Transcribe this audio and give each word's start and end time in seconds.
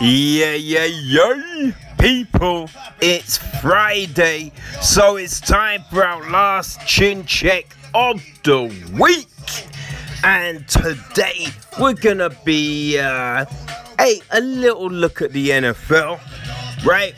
Yeah, 0.00 0.54
yeah, 0.54 0.84
yeah, 0.84 1.72
people, 1.98 2.70
it's 3.00 3.38
Friday, 3.60 4.52
so 4.80 5.16
it's 5.16 5.40
time 5.40 5.82
for 5.90 6.04
our 6.04 6.30
last 6.30 6.86
chin 6.86 7.24
check 7.26 7.74
of 7.94 8.22
the 8.44 8.72
week. 8.96 9.26
And 10.22 10.68
today 10.68 11.48
we're 11.80 11.94
gonna 11.94 12.30
be, 12.44 12.96
uh, 12.96 13.44
hey, 13.98 14.22
a 14.30 14.40
little 14.40 14.88
look 14.88 15.20
at 15.20 15.32
the 15.32 15.50
NFL, 15.50 16.20
right? 16.84 17.14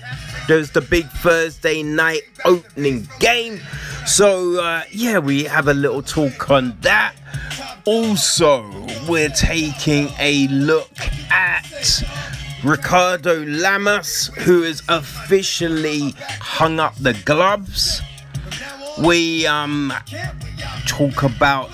There's 0.48 0.70
the 0.70 0.80
big 0.80 1.06
Thursday 1.06 1.82
night 1.82 2.22
opening 2.46 3.06
game, 3.18 3.60
so 4.06 4.58
uh, 4.58 4.84
yeah, 4.90 5.18
we 5.18 5.44
have 5.44 5.68
a 5.68 5.74
little 5.74 6.00
talk 6.00 6.48
on 6.48 6.78
that. 6.80 7.14
Also, 7.84 8.64
we're 9.06 9.28
taking 9.28 10.08
a 10.18 10.48
look 10.48 10.90
at 11.30 11.66
Ricardo 12.64 13.44
Lamas, 13.46 14.26
who 14.38 14.62
has 14.62 14.82
officially 14.88 16.14
hung 16.40 16.78
up 16.78 16.94
the 16.96 17.14
gloves. 17.24 18.02
We 19.02 19.46
um 19.46 19.92
talk 20.86 21.22
about 21.22 21.70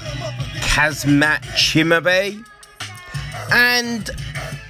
Kazmat 0.60 1.40
Chimaev 1.56 2.44
and 3.52 4.10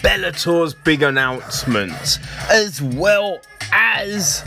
Bellator's 0.03 0.75
big 0.75 1.03
announcements, 1.03 2.19
as 2.51 2.81
well 2.81 3.41
as 3.73 4.45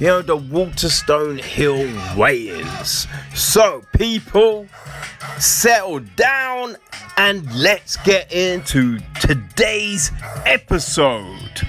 you 0.00 0.06
know 0.06 0.22
the 0.22 0.36
Waterson 0.36 1.38
Hill 1.38 1.88
weigh-ins. 2.16 3.06
So, 3.34 3.82
people, 3.96 4.66
settle 5.38 6.00
down 6.00 6.76
and 7.16 7.52
let's 7.54 7.96
get 7.98 8.32
into 8.32 8.98
today's 9.20 10.10
episode. 10.44 11.66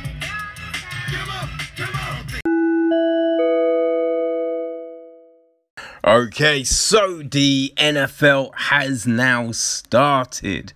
Okay, 6.06 6.66
so 6.66 7.24
the 7.24 7.74
NFL 7.78 8.54
has 8.56 9.08
now 9.08 9.54
started. 9.54 10.74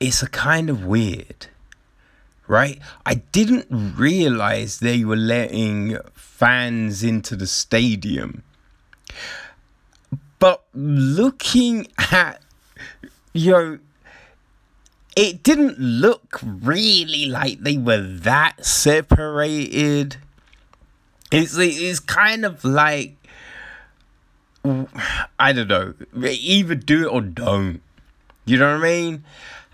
It's 0.00 0.24
a 0.24 0.28
kind 0.28 0.68
of 0.68 0.84
weird, 0.84 1.46
right? 2.48 2.80
I 3.06 3.14
didn't 3.14 3.68
realize 3.70 4.80
they 4.80 5.04
were 5.04 5.14
letting 5.14 5.98
fans 6.14 7.04
into 7.04 7.36
the 7.36 7.46
stadium. 7.46 8.42
But 10.44 10.62
looking 10.74 11.86
at, 12.12 12.42
you 13.32 13.52
know, 13.52 13.78
it 15.16 15.42
didn't 15.42 15.78
look 15.78 16.38
really 16.42 17.24
like 17.24 17.60
they 17.60 17.78
were 17.78 18.02
that 18.02 18.62
separated. 18.62 20.18
It's, 21.32 21.56
it's 21.56 21.98
kind 21.98 22.44
of 22.44 22.62
like 22.62 23.16
I 25.38 25.54
don't 25.54 25.68
know. 25.68 25.94
Either 26.14 26.74
do 26.74 27.06
it 27.06 27.10
or 27.10 27.22
don't. 27.22 27.80
You 28.44 28.58
know 28.58 28.78
what 28.78 28.84
I 28.84 28.90
mean? 28.90 29.24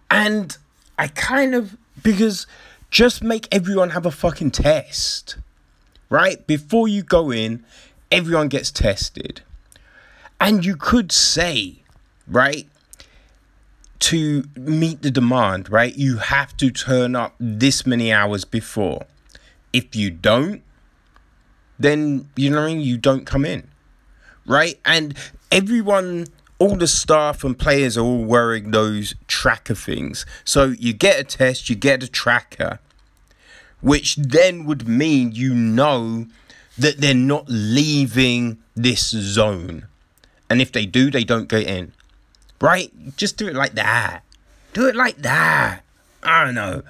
And 0.08 0.56
I 0.96 1.08
kind 1.08 1.56
of 1.56 1.76
because 2.00 2.46
just 2.92 3.24
make 3.24 3.48
everyone 3.50 3.90
have 3.90 4.06
a 4.06 4.12
fucking 4.12 4.52
test. 4.52 5.36
Right? 6.08 6.46
Before 6.46 6.86
you 6.86 7.02
go 7.02 7.32
in, 7.32 7.64
everyone 8.12 8.46
gets 8.46 8.70
tested. 8.70 9.42
And 10.40 10.64
you 10.64 10.76
could 10.76 11.12
say, 11.12 11.82
right, 12.26 12.66
to 14.00 14.44
meet 14.56 15.02
the 15.02 15.10
demand, 15.10 15.70
right, 15.70 15.94
you 15.94 16.16
have 16.16 16.56
to 16.56 16.70
turn 16.70 17.14
up 17.14 17.34
this 17.38 17.86
many 17.86 18.10
hours 18.10 18.44
before. 18.44 19.06
If 19.72 19.94
you 19.94 20.10
don't, 20.10 20.62
then 21.78 22.28
you 22.36 22.50
know 22.50 22.64
I 22.64 22.68
mean, 22.68 22.80
you 22.80 22.96
don't 22.96 23.26
come 23.26 23.44
in 23.44 23.70
right? 24.50 24.78
And 24.84 25.16
everyone, 25.50 26.26
all 26.58 26.76
the 26.76 26.88
staff 26.88 27.44
and 27.44 27.58
players 27.58 27.96
are 27.96 28.02
all 28.04 28.24
wearing 28.24 28.72
those 28.72 29.14
tracker 29.28 29.74
things. 29.74 30.26
So 30.44 30.66
you 30.66 30.92
get 30.92 31.20
a 31.20 31.24
test, 31.24 31.70
you 31.70 31.76
get 31.76 32.02
a 32.02 32.08
tracker, 32.08 32.80
which 33.80 34.16
then 34.16 34.64
would 34.66 34.88
mean 34.88 35.32
you 35.32 35.54
know 35.54 36.26
that 36.76 36.98
they're 36.98 37.14
not 37.14 37.44
leaving 37.48 38.58
this 38.74 39.10
zone. 39.10 39.86
And 40.50 40.60
if 40.60 40.72
they 40.72 40.84
do, 40.84 41.10
they 41.10 41.24
don't 41.24 41.48
get 41.48 41.66
in. 41.66 41.92
Right? 42.60 42.92
Just 43.16 43.38
do 43.38 43.48
it 43.48 43.54
like 43.54 43.72
that. 43.74 44.22
Do 44.74 44.86
it 44.88 44.96
like 44.96 45.18
that. 45.18 45.82
I 46.22 46.44
don't 46.44 46.54
know. 46.54 46.82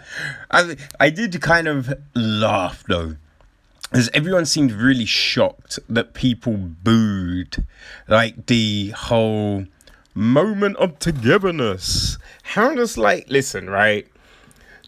I 0.51 0.77
I 0.99 1.11
did 1.11 1.41
kind 1.41 1.69
of 1.69 1.95
laugh 2.15 2.83
though 2.89 3.17
Because 3.91 4.11
everyone 4.13 4.47
seemed 4.47 4.73
really 4.73 5.05
shocked 5.05 5.79
that 5.89 6.15
people 6.15 6.57
booed 6.57 7.65
like 8.09 8.47
the 8.47 8.91
whole 8.91 9.67
moment 10.15 10.77
of 10.79 10.99
togetherness. 10.99 12.19
How 12.43 12.75
does 12.75 12.99
like 12.99 13.29
listen, 13.29 13.71
right? 13.71 14.09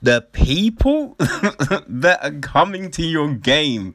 The 0.03 0.22
people 0.32 1.15
that 1.19 2.19
are 2.22 2.41
coming 2.41 2.91
to 2.93 3.03
your 3.03 3.32
game 3.34 3.94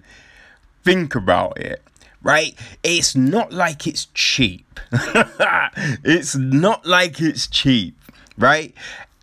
think 0.83 1.15
about 1.15 1.57
it. 1.57 1.81
Right? 2.23 2.55
It's 2.83 3.15
not 3.15 3.53
like 3.53 3.87
it's 3.87 4.05
cheap. 4.13 4.79
it's 4.91 6.35
not 6.35 6.85
like 6.85 7.21
it's 7.21 7.47
cheap, 7.47 7.95
right? 8.37 8.73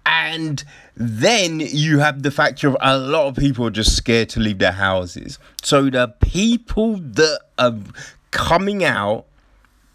And 0.06 0.64
then 0.96 1.60
you 1.60 1.98
have 1.98 2.22
the 2.22 2.30
factor 2.30 2.68
of 2.68 2.76
a 2.80 2.96
lot 2.96 3.26
of 3.26 3.36
people 3.36 3.66
are 3.66 3.70
just 3.70 3.96
scared 3.96 4.28
to 4.30 4.40
leave 4.40 4.58
their 4.58 4.72
houses. 4.72 5.38
So 5.62 5.90
the 5.90 6.14
people 6.20 6.96
that 6.96 7.40
are 7.58 7.74
coming 8.30 8.84
out 8.84 9.26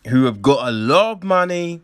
who 0.07 0.25
have 0.25 0.41
got 0.41 0.67
a 0.67 0.71
lot 0.71 1.11
of 1.11 1.23
money, 1.23 1.81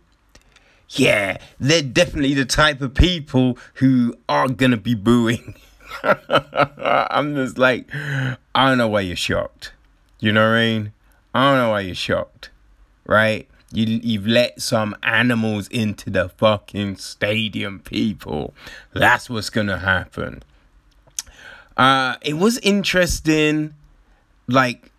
yeah, 0.90 1.38
they're 1.60 1.82
definitely 1.82 2.34
the 2.34 2.46
type 2.46 2.82
of 2.82 2.94
people 2.94 3.58
who 3.76 4.16
are 4.28 4.48
gonna 4.48 4.78
be 4.78 4.96
booing. 4.96 5.56
I'm 6.04 7.36
just 7.36 7.58
like, 7.58 7.88
I 7.94 8.38
don't 8.56 8.78
know 8.78 8.88
why 8.88 9.02
you're 9.02 9.16
shocked. 9.16 9.74
You 10.20 10.32
know 10.32 10.50
what 10.50 10.58
I 10.58 10.66
mean? 10.66 10.94
I 11.36 11.50
don't 11.50 11.58
know 11.58 11.70
why 11.72 11.82
you're 11.82 11.94
shocked, 11.94 12.50
right? 13.06 13.46
You, 13.74 14.00
you've 14.02 14.26
let 14.26 14.62
some 14.62 14.96
animals 15.04 15.68
into 15.68 16.10
the 16.10 16.30
fucking 16.30 16.96
stadium, 16.96 17.82
people. 17.82 18.54
That's 18.94 19.30
what's 19.30 19.50
gonna 19.50 19.80
happen. 19.80 20.44
Uh, 21.76 22.16
it 22.22 22.36
was 22.36 22.58
interesting, 22.60 23.74
like 24.48 24.94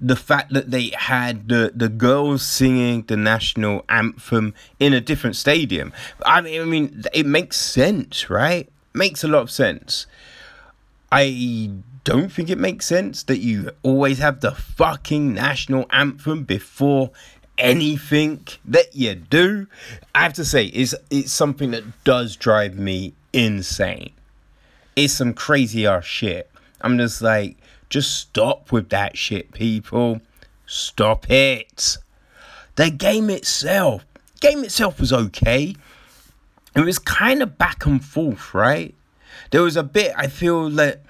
the 0.00 0.14
fact 0.14 0.52
that 0.52 0.70
they 0.70 0.92
had 0.96 1.48
the, 1.48 1.72
the 1.74 1.88
girls 1.88 2.42
singing 2.42 3.02
the 3.08 3.16
national 3.16 3.84
anthem 3.88 4.54
in 4.78 4.92
a 4.92 5.00
different 5.00 5.34
stadium. 5.34 5.92
I 6.24 6.42
mean, 6.42 6.60
I 6.60 6.64
mean, 6.64 7.02
it 7.12 7.26
makes 7.26 7.56
sense, 7.56 8.30
right? 8.30 8.68
Makes 8.94 9.24
a 9.24 9.28
lot 9.28 9.42
of 9.42 9.50
sense. 9.50 10.06
I 11.10 11.72
don't 12.04 12.32
think 12.32 12.50
it 12.50 12.58
makes 12.58 12.86
sense 12.86 13.22
that 13.24 13.38
you 13.38 13.70
always 13.82 14.18
have 14.18 14.40
the 14.40 14.52
fucking 14.52 15.32
national 15.32 15.86
anthem 15.90 16.44
before 16.44 17.10
anything 17.58 18.46
that 18.64 18.94
you 18.94 19.14
do, 19.14 19.66
I 20.14 20.22
have 20.22 20.32
to 20.34 20.44
say, 20.44 20.66
is 20.66 20.96
it's 21.10 21.32
something 21.32 21.70
that 21.70 21.84
does 22.04 22.36
drive 22.36 22.78
me 22.78 23.14
insane. 23.32 24.12
It's 24.96 25.14
some 25.14 25.32
crazy 25.32 25.86
ass 25.86 26.04
shit. 26.04 26.50
I'm 26.80 26.98
just 26.98 27.22
like, 27.22 27.56
just 27.88 28.14
stop 28.18 28.72
with 28.72 28.88
that 28.88 29.16
shit, 29.16 29.52
people. 29.52 30.20
Stop 30.66 31.30
it. 31.30 31.98
The 32.76 32.90
game 32.90 33.30
itself, 33.30 34.04
game 34.40 34.64
itself 34.64 34.98
was 34.98 35.12
okay. 35.12 35.76
It 36.74 36.80
was 36.80 36.98
kind 36.98 37.42
of 37.42 37.58
back 37.58 37.84
and 37.84 38.02
forth, 38.02 38.54
right? 38.54 38.94
There 39.50 39.62
was 39.62 39.76
a 39.76 39.82
bit 39.82 40.14
I 40.16 40.28
feel 40.28 40.70
that 40.70 41.02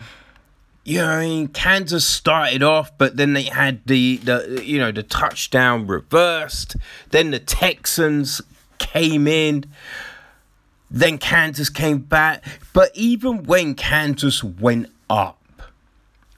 you 0.84 0.99
know, 0.99 1.08
I 1.08 1.20
mean, 1.20 1.49
Kansas 1.49 2.05
started 2.05 2.62
off, 2.62 2.96
but 2.99 3.17
then 3.17 3.34
they 3.34 3.44
had 3.44 3.81
the 3.87 4.17
the 4.19 4.62
you 4.64 4.79
know 4.79 4.90
the 4.90 5.02
touchdown 5.02 5.87
reversed. 5.87 6.76
Then 7.11 7.31
the 7.31 7.38
Texans 7.38 8.43
came 8.79 9.29
in. 9.29 9.64
Then 10.90 11.19
Kansas 11.19 11.70
came 11.70 11.99
back, 11.99 12.44
but 12.75 12.90
even 12.94 13.44
when 13.44 13.75
Kansas 13.75 14.44
went 14.44 14.88
up, 15.08 15.40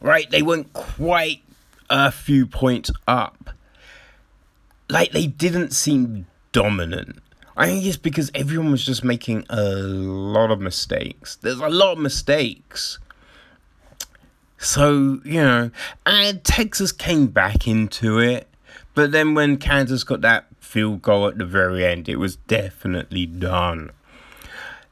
right, 0.00 0.30
they 0.30 0.42
went 0.42 0.72
quite 0.72 1.42
a 1.90 2.12
few 2.12 2.46
points 2.46 2.90
up. 3.08 3.50
Like 4.88 5.10
they 5.10 5.26
didn't 5.26 5.72
seem 5.72 6.26
dominant. 6.52 7.18
I 7.56 7.66
think 7.66 7.84
it's 7.84 7.96
because 7.96 8.30
everyone 8.34 8.70
was 8.70 8.84
just 8.84 9.02
making 9.02 9.44
a 9.48 9.62
lot 9.62 10.50
of 10.50 10.60
mistakes. 10.60 11.36
There's 11.36 11.58
a 11.58 11.68
lot 11.68 11.92
of 11.92 11.98
mistakes 11.98 12.98
so, 14.64 15.20
you 15.24 15.42
know, 15.42 15.70
and 16.06 16.42
Texas 16.44 16.92
came 16.92 17.28
back 17.28 17.68
into 17.68 18.18
it. 18.18 18.48
But 18.94 19.12
then 19.12 19.34
when 19.34 19.56
Kansas 19.56 20.04
got 20.04 20.20
that 20.22 20.46
field 20.60 21.02
goal 21.02 21.26
at 21.26 21.38
the 21.38 21.44
very 21.44 21.84
end, 21.84 22.08
it 22.08 22.16
was 22.16 22.36
definitely 22.36 23.26
done. 23.26 23.90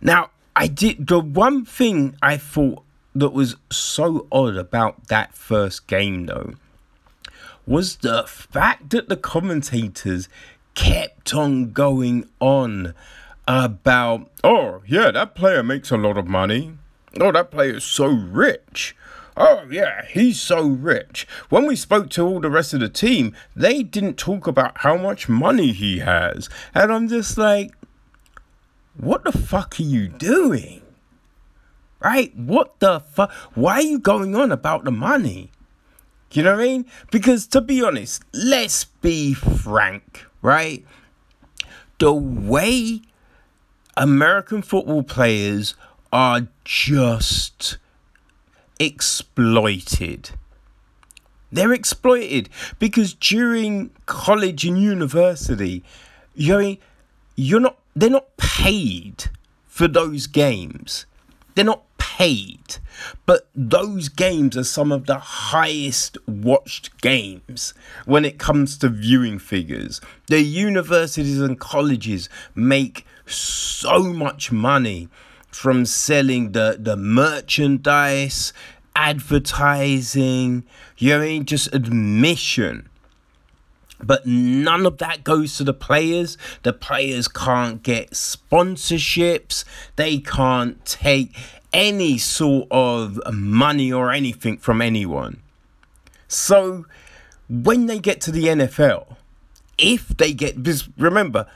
Now, 0.00 0.30
I 0.54 0.66
did 0.66 1.06
the 1.06 1.20
one 1.20 1.64
thing 1.64 2.16
I 2.20 2.36
thought 2.36 2.82
that 3.14 3.30
was 3.30 3.56
so 3.70 4.26
odd 4.32 4.56
about 4.56 5.08
that 5.08 5.34
first 5.34 5.86
game, 5.86 6.26
though, 6.26 6.54
was 7.66 7.96
the 7.96 8.24
fact 8.26 8.90
that 8.90 9.08
the 9.08 9.16
commentators 9.16 10.28
kept 10.74 11.34
on 11.34 11.72
going 11.72 12.28
on 12.40 12.94
about, 13.46 14.30
oh, 14.42 14.82
yeah, 14.86 15.10
that 15.10 15.34
player 15.34 15.62
makes 15.62 15.90
a 15.90 15.96
lot 15.96 16.16
of 16.16 16.26
money. 16.26 16.72
Oh, 17.20 17.30
that 17.32 17.50
player 17.50 17.76
is 17.76 17.84
so 17.84 18.06
rich. 18.06 18.96
Oh, 19.36 19.66
yeah, 19.70 20.04
he's 20.06 20.40
so 20.40 20.62
rich. 20.62 21.26
When 21.48 21.66
we 21.66 21.74
spoke 21.74 22.10
to 22.10 22.26
all 22.26 22.40
the 22.40 22.50
rest 22.50 22.74
of 22.74 22.80
the 22.80 22.88
team, 22.88 23.34
they 23.56 23.82
didn't 23.82 24.18
talk 24.18 24.46
about 24.46 24.78
how 24.78 24.96
much 24.96 25.28
money 25.28 25.72
he 25.72 26.00
has. 26.00 26.50
And 26.74 26.92
I'm 26.92 27.08
just 27.08 27.38
like, 27.38 27.72
what 28.96 29.24
the 29.24 29.32
fuck 29.32 29.80
are 29.80 29.84
you 29.84 30.08
doing? 30.08 30.82
Right? 32.00 32.36
What 32.36 32.78
the 32.80 33.00
fuck? 33.00 33.32
Why 33.54 33.74
are 33.74 33.82
you 33.82 33.98
going 33.98 34.34
on 34.34 34.52
about 34.52 34.84
the 34.84 34.90
money? 34.90 35.50
You 36.32 36.42
know 36.42 36.52
what 36.56 36.60
I 36.60 36.64
mean? 36.64 36.86
Because 37.10 37.46
to 37.48 37.60
be 37.60 37.82
honest, 37.82 38.22
let's 38.32 38.84
be 38.84 39.34
frank, 39.34 40.26
right? 40.40 40.84
The 41.98 42.12
way 42.12 43.02
American 43.96 44.62
football 44.62 45.02
players 45.02 45.74
are 46.12 46.48
just 46.64 47.78
exploited. 48.82 50.30
They're 51.50 51.72
exploited 51.72 52.48
because 52.78 53.14
during 53.14 53.90
college 54.06 54.64
and 54.64 54.78
university, 54.80 55.84
you 56.34 56.60
know, 56.60 56.76
you're 57.36 57.60
not 57.60 57.78
they're 57.94 58.10
not 58.10 58.36
paid 58.36 59.24
for 59.66 59.86
those 59.86 60.26
games. 60.26 61.06
They're 61.54 61.64
not 61.64 61.82
paid. 61.98 62.78
But 63.26 63.48
those 63.54 64.08
games 64.08 64.56
are 64.56 64.64
some 64.64 64.92
of 64.92 65.06
the 65.06 65.18
highest 65.18 66.16
watched 66.26 67.00
games 67.00 67.74
when 68.06 68.24
it 68.24 68.38
comes 68.38 68.78
to 68.78 68.88
viewing 68.88 69.38
figures. 69.38 70.00
The 70.28 70.40
universities 70.40 71.40
and 71.40 71.58
colleges 71.60 72.28
make 72.54 73.06
so 73.26 74.02
much 74.02 74.52
money 74.52 75.08
from 75.52 75.86
selling 75.86 76.52
the, 76.52 76.76
the 76.80 76.96
merchandise, 76.96 78.52
advertising, 78.96 80.64
you 80.96 81.10
know 81.10 81.22
I 81.22 81.26
mean? 81.26 81.44
Just 81.44 81.72
admission. 81.74 82.88
But 84.02 84.26
none 84.26 84.84
of 84.84 84.98
that 84.98 85.22
goes 85.22 85.56
to 85.58 85.64
the 85.64 85.74
players. 85.74 86.36
The 86.64 86.72
players 86.72 87.28
can't 87.28 87.82
get 87.82 88.10
sponsorships. 88.10 89.64
They 89.96 90.18
can't 90.18 90.84
take 90.84 91.36
any 91.72 92.18
sort 92.18 92.66
of 92.70 93.20
money 93.32 93.92
or 93.92 94.10
anything 94.10 94.58
from 94.58 94.82
anyone. 94.82 95.40
So 96.26 96.86
when 97.48 97.86
they 97.86 97.98
get 97.98 98.20
to 98.22 98.32
the 98.32 98.46
NFL, 98.46 99.16
if 99.78 100.08
they 100.08 100.32
get, 100.32 100.62
because 100.62 100.88
remember, 100.98 101.46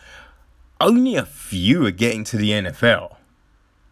only 0.81 1.17
a 1.17 1.25
few 1.25 1.87
are 1.87 1.91
getting 1.91 2.25
to 2.25 2.37
the 2.37 2.51
NFL, 2.51 3.16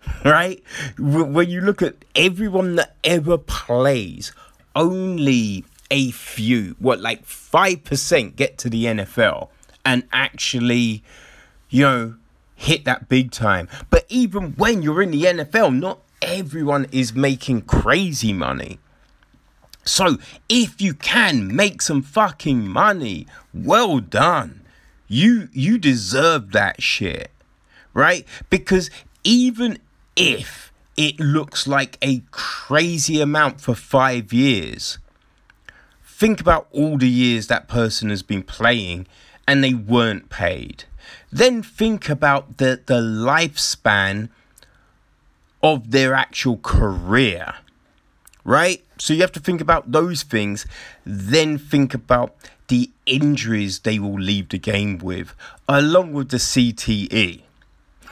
right? 0.25 0.63
When 0.99 1.49
you 1.49 1.61
look 1.61 1.83
at 1.83 1.97
everyone 2.15 2.77
that 2.77 2.97
ever 3.05 3.39
plays, 3.39 4.33
only 4.75 5.65
a 5.91 6.11
few, 6.11 6.77
what, 6.79 7.01
like 7.01 7.25
5% 7.25 8.37
get 8.37 8.59
to 8.59 8.71
the 8.71 8.85
NFL 8.85 9.49
and 9.85 10.05
actually, 10.13 11.03
you 11.69 11.83
know, 11.83 12.15
hit 12.55 12.85
that 12.85 13.09
big 13.09 13.31
time. 13.31 13.69
But 13.91 14.07
even 14.09 14.53
when 14.53 14.83
you're 14.83 15.03
in 15.03 15.11
the 15.11 15.23
NFL, 15.23 15.79
not 15.79 16.01
everyone 16.23 16.87
is 16.91 17.15
making 17.15 17.63
crazy 17.63 18.33
money. 18.33 18.79
So 19.85 20.17
if 20.49 20.81
you 20.81 20.95
can 20.95 21.55
make 21.55 21.83
some 21.83 22.03
fucking 22.03 22.67
money, 22.67 23.27
well 23.53 23.99
done. 24.01 24.63
You 25.07 25.49
you 25.53 25.77
deserve 25.77 26.53
that 26.53 26.83
shit. 26.83 27.31
Right? 27.93 28.27
Because 28.51 28.91
even 29.23 29.79
if 30.17 30.73
it 30.97 31.19
looks 31.19 31.67
like 31.67 31.99
a 32.03 32.23
crazy 32.31 33.21
amount 33.21 33.61
for 33.61 33.75
5 33.75 34.33
years, 34.33 34.99
think 36.05 36.41
about 36.41 36.69
all 36.71 36.97
the 36.99 37.09
years 37.09 37.49
that 37.49 37.69
person 37.69 38.11
has 38.11 38.23
been 38.23 38.43
playing 38.43 39.07
and 39.47 39.63
they 39.63 39.75
weren't 39.75 40.31
paid. 40.31 40.85
Then 41.31 41.63
think 41.63 42.09
about 42.09 42.59
the 42.59 42.81
the 42.87 43.01
lifespan 43.01 44.29
of 45.63 45.91
their 45.91 46.15
actual 46.15 46.59
career, 46.59 47.55
right? 48.45 48.83
So 48.99 49.15
you 49.15 49.21
have 49.23 49.33
to 49.33 49.41
think 49.41 49.61
about 49.61 49.91
those 49.91 50.23
things, 50.23 50.67
then 51.05 51.59
think 51.59 51.95
about 51.95 52.35
the 52.69 52.91
injuries 53.07 53.81
they 53.81 53.99
will 53.99 54.21
leave 54.21 54.51
the 54.51 54.59
game 54.59 54.99
with, 54.99 55.35
along 55.69 56.13
with 56.13 56.29
the 56.29 56.39
CTE. 56.39 57.43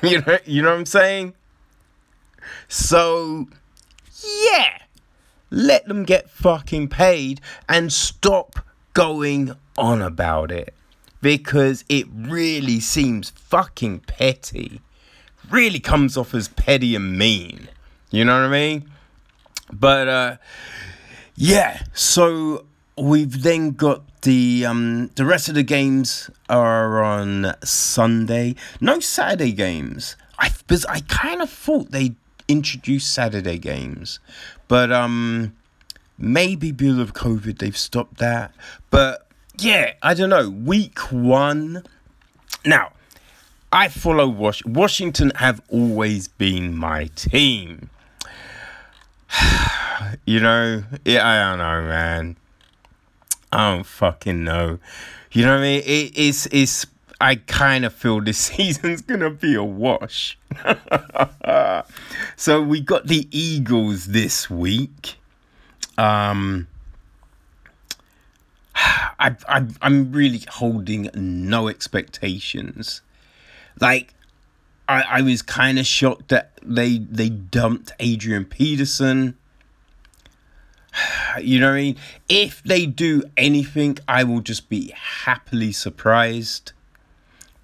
You 0.03 0.21
know, 0.21 0.39
you 0.45 0.63
know 0.63 0.71
what 0.71 0.79
I'm 0.79 0.87
saying? 0.87 1.35
So, 2.69 3.49
yeah, 4.23 4.79
let 5.51 5.87
them 5.87 6.05
get 6.05 6.31
fucking 6.31 6.89
paid 6.89 7.41
and 7.69 7.93
stop 7.93 8.61
going 8.95 9.55
on 9.79 10.03
about 10.03 10.51
it 10.51 10.75
because 11.21 11.85
it 11.89 12.07
really 12.13 12.81
seems 12.81 13.31
fucking 13.31 14.01
petty 14.01 14.81
really 15.51 15.81
comes 15.81 16.17
off 16.17 16.35
as 16.35 16.49
petty 16.49 16.95
and 16.95 17.17
mean. 17.19 17.69
You 18.11 18.25
know 18.25 18.35
what 18.35 18.47
I 18.47 18.49
mean? 18.49 18.91
But 19.73 20.09
uh 20.09 20.37
yeah, 21.35 21.83
so 21.95 22.67
we've 22.99 23.43
then 23.43 23.71
got 23.71 24.03
the 24.23 24.67
um 24.67 25.09
the 25.15 25.25
rest 25.25 25.49
of 25.49 25.55
the 25.55 25.63
games 25.63 26.31
are 26.49 27.03
on 27.03 27.55
Sunday. 27.63 28.55
No 28.81 29.01
Saturday 29.01 29.53
games. 29.53 30.17
I 30.39 30.51
because 30.67 30.85
I 30.87 31.01
kind 31.01 31.43
of 31.43 31.51
thought 31.51 31.91
they 31.91 32.15
introduced 32.53 33.13
Saturday 33.13 33.59
games, 33.59 34.21
but 34.69 34.93
um 34.93 35.55
maybe 36.19 36.71
because 36.71 36.99
of 36.99 37.15
COVID 37.15 37.59
they've 37.59 37.77
stopped 37.77 38.19
that. 38.19 38.55
But 38.91 39.27
yeah, 39.59 39.95
I 40.03 40.15
don't 40.15 40.31
know. 40.31 40.49
Week 40.51 40.99
one. 41.11 41.85
Now, 42.65 42.93
I 43.73 43.89
follow 43.89 44.29
Was- 44.29 44.65
Washington 44.65 45.33
have 45.37 45.61
always 45.69 46.29
been 46.29 46.77
my 46.77 47.07
team. 47.17 47.91
you 50.27 50.41
know, 50.41 50.85
yeah, 51.05 51.27
I 51.27 51.51
don't 51.51 51.59
know, 51.59 51.89
man. 51.89 52.37
I 53.51 53.75
don't 53.75 53.85
fucking 53.87 54.45
know. 54.45 54.79
You 55.33 55.45
know 55.45 55.53
what 55.53 55.61
I 55.61 55.63
mean? 55.63 55.83
It, 55.85 56.13
it's 56.15 56.47
it's. 56.47 56.87
I 57.23 57.37
kind 57.37 57.85
of 57.85 57.95
feel 57.95 58.21
this 58.21 58.39
season's 58.51 59.01
gonna 59.01 59.31
be 59.31 59.55
a 59.55 59.65
wash. 59.65 60.39
so 62.37 62.63
we 62.63 62.81
got 62.81 63.07
the 63.07 63.29
Eagles 63.31 64.07
this 64.07 64.51
week. 64.51 65.17
Um, 65.97 66.67
I, 68.75 69.37
I 69.49 69.67
I'm 69.81 70.13
really 70.13 70.43
holding 70.49 71.09
no 71.15 71.69
expectations 71.69 73.03
like, 73.81 74.15
I, 74.89 75.03
I 75.03 75.23
was 75.23 75.43
kind 75.43 75.79
of 75.79 75.87
shocked 75.87 76.29
that 76.29 76.53
they 76.63 76.99
they 76.99 77.29
dumped 77.29 77.93
Adrian 77.99 78.45
Peterson. 78.45 79.37
You 81.41 81.61
know 81.61 81.69
what 81.71 81.77
I 81.77 81.83
mean? 81.83 81.97
If 82.29 82.63
they 82.63 82.85
do 82.85 83.23
anything, 83.39 83.97
I 84.07 84.23
will 84.23 84.43
just 84.43 84.69
be 84.69 84.93
happily 84.95 85.73
surprised. 85.73 86.73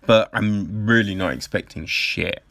But 0.08 0.30
I'm 0.32 0.86
really 0.86 1.14
not 1.14 1.34
expecting 1.34 1.84
shit. 1.84 2.42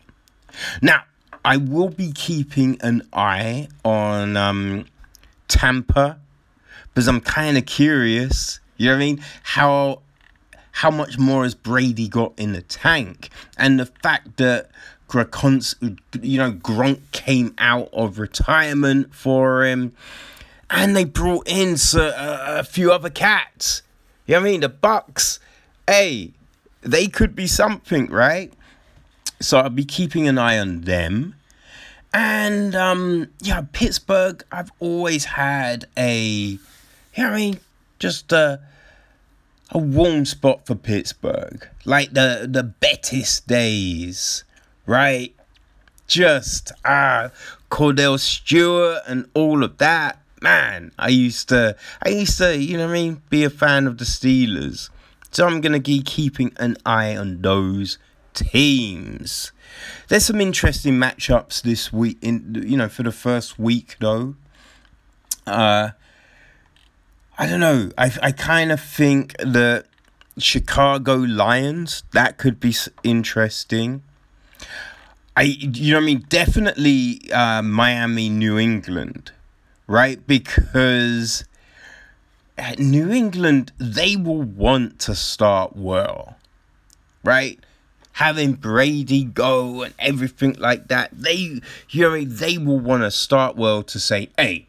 Now, 0.79 1.05
I 1.43 1.57
will 1.57 1.89
be 1.89 2.11
keeping 2.11 2.77
an 2.81 3.01
eye 3.11 3.67
on 3.83 4.37
um, 4.37 4.85
Tampa 5.47 6.19
because 6.93 7.07
I'm 7.07 7.19
kind 7.19 7.57
of 7.57 7.65
curious. 7.65 8.59
You 8.77 8.85
know 8.85 8.91
what 8.91 8.97
I 8.97 8.99
mean? 8.99 9.23
How 9.41 10.01
how 10.71 10.91
much 10.91 11.17
more 11.17 11.45
has 11.45 11.55
Brady 11.55 12.07
got 12.07 12.33
in 12.37 12.53
the 12.53 12.61
tank? 12.61 13.31
And 13.57 13.79
the 13.79 13.87
fact 13.87 14.37
that 14.37 14.69
Gronk, 15.09 15.97
you 16.21 16.37
know, 16.37 16.51
Gronk 16.51 16.99
came 17.11 17.55
out 17.57 17.89
of 17.91 18.19
retirement 18.19 19.15
for 19.15 19.65
him, 19.65 19.93
and 20.69 20.95
they 20.95 21.05
brought 21.05 21.47
in 21.47 21.75
uh, 21.95 22.59
a 22.59 22.63
few 22.63 22.91
other 22.91 23.09
cats. 23.09 23.81
You 24.27 24.35
know 24.35 24.41
what 24.41 24.47
I 24.47 24.51
mean? 24.51 24.61
The 24.61 24.69
Bucs. 24.69 25.39
hey, 25.87 26.33
they 26.81 27.07
could 27.07 27.35
be 27.35 27.47
something, 27.47 28.07
right? 28.07 28.51
So 29.39 29.59
I'll 29.59 29.69
be 29.69 29.85
keeping 29.85 30.27
an 30.27 30.37
eye 30.37 30.57
on 30.57 30.81
them. 30.81 31.35
And 32.13 32.75
um, 32.75 33.27
yeah, 33.41 33.63
Pittsburgh, 33.71 34.43
I've 34.51 34.71
always 34.79 35.25
had 35.25 35.85
a, 35.95 36.19
you 36.19 36.59
know 37.17 37.29
I 37.29 37.35
mean, 37.35 37.59
just 37.99 38.31
uh 38.31 38.57
a 39.71 39.77
warm 39.77 40.25
spot 40.25 40.65
for 40.65 40.75
Pittsburgh. 40.75 41.67
Like 41.85 42.13
the 42.13 42.47
the 42.49 42.63
Bettis 42.63 43.41
days, 43.41 44.43
right? 44.85 45.35
Just 46.07 46.71
ah 46.85 47.31
Kordell 47.69 48.19
Stewart 48.19 49.01
and 49.07 49.29
all 49.33 49.63
of 49.63 49.77
that. 49.77 50.19
Man, 50.39 50.91
I 50.99 51.09
used 51.09 51.49
to, 51.49 51.75
I 52.03 52.09
used 52.09 52.37
to, 52.37 52.55
you 52.55 52.77
know 52.77 52.87
I 52.87 52.93
mean, 52.93 53.21
be 53.29 53.43
a 53.43 53.49
fan 53.49 53.87
of 53.87 53.97
the 53.97 54.05
Steelers. 54.05 54.89
So 55.37 55.45
I'm 55.45 55.61
gonna 55.61 55.79
be 55.79 56.01
keeping 56.01 56.51
an 56.57 56.77
eye 56.83 57.15
on 57.15 57.43
those 57.43 57.99
teams. 58.33 59.51
There's 60.07 60.25
some 60.25 60.41
interesting 60.41 60.95
matchups 60.95 61.61
this 61.61 61.93
week. 61.93 62.17
In 62.23 62.65
you 62.67 62.75
know, 62.75 62.89
for 62.89 63.03
the 63.03 63.11
first 63.11 63.59
week 63.59 63.97
though. 63.99 64.33
Uh, 65.45 65.91
I 67.37 67.45
don't 67.45 67.59
know. 67.59 67.91
I 67.99 68.11
I 68.23 68.31
kind 68.31 68.71
of 68.71 68.81
think 68.81 69.37
that 69.37 69.85
Chicago 70.39 71.13
Lions 71.13 72.01
that 72.13 72.39
could 72.39 72.59
be 72.59 72.75
interesting. 73.03 74.01
I 75.35 75.43
you 75.43 75.93
know 75.93 75.99
I 75.99 76.01
mean 76.01 76.25
definitely 76.29 77.31
uh, 77.31 77.61
Miami 77.61 78.29
New 78.29 78.57
England, 78.57 79.33
right? 79.85 80.17
Because 80.25 81.45
New 82.77 83.11
England 83.11 83.71
they 83.77 84.15
will 84.15 84.41
want 84.41 84.99
to 84.99 85.15
start 85.15 85.75
well, 85.75 86.37
right? 87.23 87.59
Having 88.13 88.53
Brady 88.53 89.23
go 89.23 89.83
and 89.83 89.93
everything 89.99 90.53
like 90.53 90.87
that, 90.87 91.11
they 91.13 91.61
you 91.89 92.01
know 92.01 92.23
they 92.23 92.57
will 92.57 92.79
want 92.79 93.03
to 93.03 93.11
start 93.11 93.55
well 93.55 93.83
to 93.83 93.99
say, 93.99 94.29
hey, 94.37 94.67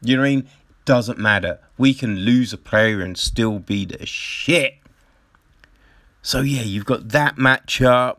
you 0.00 0.16
know 0.16 0.22
what 0.22 0.28
I 0.28 0.30
mean? 0.36 0.48
Doesn't 0.84 1.18
matter. 1.18 1.58
We 1.76 1.92
can 1.94 2.20
lose 2.20 2.52
a 2.52 2.58
player 2.58 3.00
and 3.00 3.18
still 3.18 3.58
be 3.58 3.84
the 3.84 4.06
shit. 4.06 4.76
So 6.22 6.40
yeah, 6.40 6.62
you've 6.62 6.84
got 6.84 7.08
that 7.08 7.36
matchup 7.36 8.18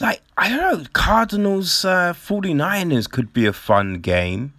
like 0.00 0.22
I 0.36 0.48
don't 0.48 0.58
know, 0.58 0.86
Cardinals 0.92 1.84
uh, 1.84 2.14
49ers 2.14 3.10
could 3.10 3.32
be 3.32 3.46
a 3.46 3.52
fun 3.52 3.94
game. 3.94 4.54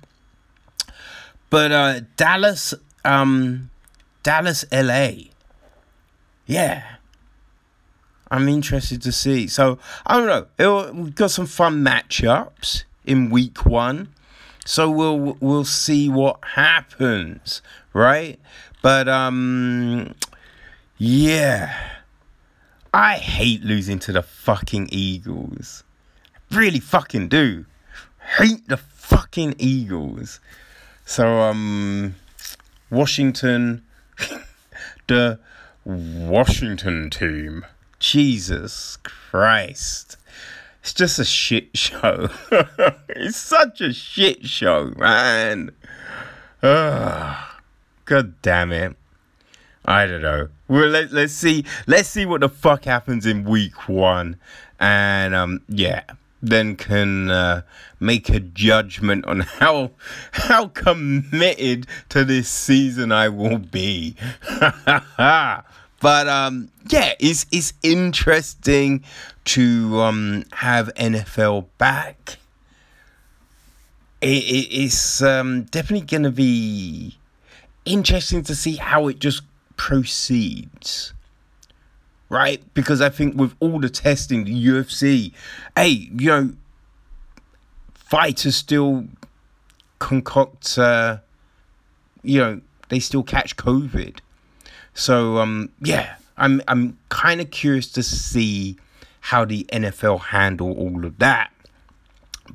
But 1.49 1.71
uh, 1.71 2.01
Dallas 2.15 2.73
um 3.03 3.70
Dallas 4.23 4.65
LA. 4.71 5.11
Yeah. 6.45 6.83
I'm 8.29 8.47
interested 8.47 9.01
to 9.01 9.11
see. 9.11 9.47
So 9.47 9.77
I 10.05 10.17
don't 10.17 10.27
know. 10.57 10.91
We've 10.93 11.15
got 11.15 11.31
some 11.31 11.45
fun 11.45 11.83
matchups 11.83 12.83
in 13.05 13.29
week 13.29 13.65
one. 13.65 14.09
So 14.65 14.89
we'll 14.89 15.37
we'll 15.39 15.65
see 15.65 16.07
what 16.07 16.39
happens, 16.53 17.61
right? 17.93 18.39
But 18.81 19.09
um 19.09 20.13
yeah. 20.97 21.91
I 22.93 23.15
hate 23.15 23.63
losing 23.63 23.99
to 23.99 24.11
the 24.11 24.21
fucking 24.21 24.89
Eagles. 24.91 25.83
I 26.51 26.57
really 26.57 26.81
fucking 26.81 27.29
do. 27.29 27.65
Hate 28.37 28.67
the 28.67 28.77
fucking 28.77 29.55
Eagles. 29.57 30.41
So, 31.05 31.39
um, 31.39 32.15
Washington, 32.89 33.81
the 35.11 35.39
Washington 35.83 37.09
team. 37.09 37.65
Jesus 37.99 38.97
Christ. 39.03 40.15
It's 40.79 40.93
just 40.93 41.19
a 41.19 41.25
shit 41.25 41.77
show. 41.77 42.29
it's 43.09 43.35
such 43.35 43.81
a 43.81 43.91
shit 43.91 44.45
show, 44.45 44.93
man. 44.97 45.71
Ugh. 46.63 47.35
God 48.05 48.41
damn 48.41 48.71
it. 48.71 48.95
I 49.83 50.05
don't 50.05 50.21
know. 50.21 50.47
Well, 50.69 50.87
let, 50.87 51.11
let's 51.11 51.33
see. 51.33 51.65
Let's 51.87 52.07
see 52.07 52.25
what 52.25 52.39
the 52.39 52.49
fuck 52.49 52.85
happens 52.85 53.25
in 53.25 53.43
week 53.43 53.89
one, 53.89 54.37
and 54.79 55.35
um, 55.35 55.61
yeah, 55.67 56.03
then 56.41 56.75
can 56.75 57.29
uh, 57.29 57.61
make 57.99 58.29
a 58.29 58.39
judgment 58.39 59.25
on 59.25 59.41
how 59.41 59.91
how 60.31 60.67
committed 60.67 61.87
to 62.09 62.25
this 62.25 62.49
season 62.49 63.11
I 63.11 63.29
will 63.29 63.59
be. 63.59 64.15
but 65.17 65.63
um, 66.27 66.69
yeah, 66.89 67.13
it's 67.19 67.45
it's 67.51 67.73
interesting 67.83 69.03
to 69.45 69.99
um 70.01 70.43
have 70.53 70.91
NFL 70.95 71.67
back. 71.77 72.37
It, 74.21 74.43
it, 74.43 74.83
it's 74.83 75.21
um 75.21 75.63
definitely 75.63 76.05
gonna 76.05 76.31
be 76.31 77.17
interesting 77.85 78.43
to 78.43 78.55
see 78.55 78.75
how 78.75 79.07
it 79.07 79.19
just 79.19 79.43
proceeds. 79.77 81.13
Right? 82.31 82.63
Because 82.73 83.01
I 83.01 83.09
think 83.09 83.35
with 83.35 83.53
all 83.59 83.77
the 83.79 83.89
testing, 83.89 84.45
the 84.45 84.67
UFC, 84.67 85.33
hey, 85.75 85.89
you 85.89 86.27
know, 86.27 86.53
fighters 87.93 88.55
still 88.55 89.05
concoct, 89.99 90.77
uh, 90.77 91.17
you 92.23 92.39
know, 92.39 92.61
they 92.87 92.99
still 92.99 93.23
catch 93.23 93.57
COVID. 93.57 94.19
So, 94.93 95.39
um, 95.39 95.71
yeah, 95.81 96.15
I'm, 96.37 96.61
I'm 96.69 96.97
kind 97.09 97.41
of 97.41 97.51
curious 97.51 97.91
to 97.91 98.03
see 98.03 98.77
how 99.19 99.43
the 99.43 99.65
NFL 99.73 100.21
handle 100.21 100.71
all 100.71 101.05
of 101.05 101.19
that. 101.19 101.51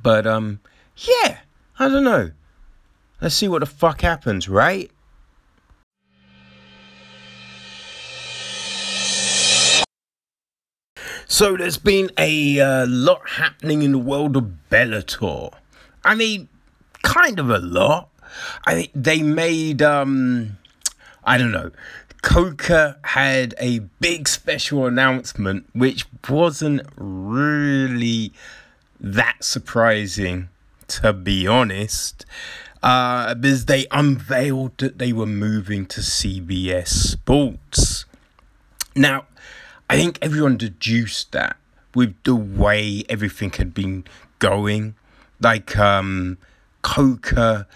But, 0.01 0.25
um, 0.25 0.59
yeah, 0.97 1.37
I 1.77 1.87
don't 1.87 2.03
know. 2.03 2.31
Let's 3.21 3.35
see 3.35 3.47
what 3.47 3.59
the 3.59 3.67
fuck 3.67 4.01
happens, 4.01 4.49
right? 4.49 4.89
So 11.27 11.57
there's 11.57 11.77
been 11.77 12.09
a 12.17 12.59
uh, 12.59 12.85
lot 12.87 13.27
happening 13.29 13.81
in 13.81 13.91
the 13.91 13.99
world 13.99 14.37
of 14.37 14.49
Bellator. 14.71 15.53
I 16.03 16.15
mean, 16.15 16.47
kind 17.03 17.39
of 17.39 17.49
a 17.49 17.59
lot. 17.59 18.09
I 18.65 18.75
mean, 18.75 18.89
they 18.95 19.21
made 19.21 19.81
um, 19.81 20.57
I 21.23 21.37
don't 21.37 21.51
know. 21.51 21.71
Coker 22.21 22.97
had 23.03 23.53
a 23.59 23.79
big 23.99 24.27
special 24.27 24.85
announcement, 24.85 25.65
which 25.73 26.05
wasn't 26.29 26.81
really 26.95 28.31
that 28.99 29.43
surprising, 29.43 30.49
to 30.87 31.11
be 31.13 31.45
honest, 31.45 32.25
uh, 32.81 33.35
because 33.35 33.65
they 33.65 33.85
unveiled 33.91 34.77
that 34.77 34.97
they 34.97 35.11
were 35.11 35.25
moving 35.25 35.85
to 35.87 35.99
CBS 35.99 36.87
Sports. 36.87 38.05
Now, 38.95 39.25
I 39.89 39.95
think 39.95 40.19
everyone 40.21 40.57
deduced 40.57 41.31
that 41.31 41.55
with 41.95 42.15
the 42.23 42.35
way 42.35 43.03
everything 43.07 43.51
had 43.51 43.73
been 43.73 44.03
going. 44.39 44.95
Like 45.39 45.77
um 45.77 46.37
Coker, 46.81 47.67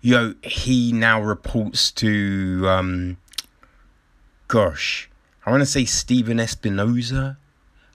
you 0.00 0.14
know, 0.14 0.34
he 0.42 0.92
now 0.92 1.20
reports 1.20 1.90
to 1.92 2.64
um 2.68 3.16
gosh, 4.48 5.10
I 5.44 5.50
wanna 5.50 5.66
say 5.66 5.84
Stephen 5.84 6.38
Espinoza. 6.38 7.36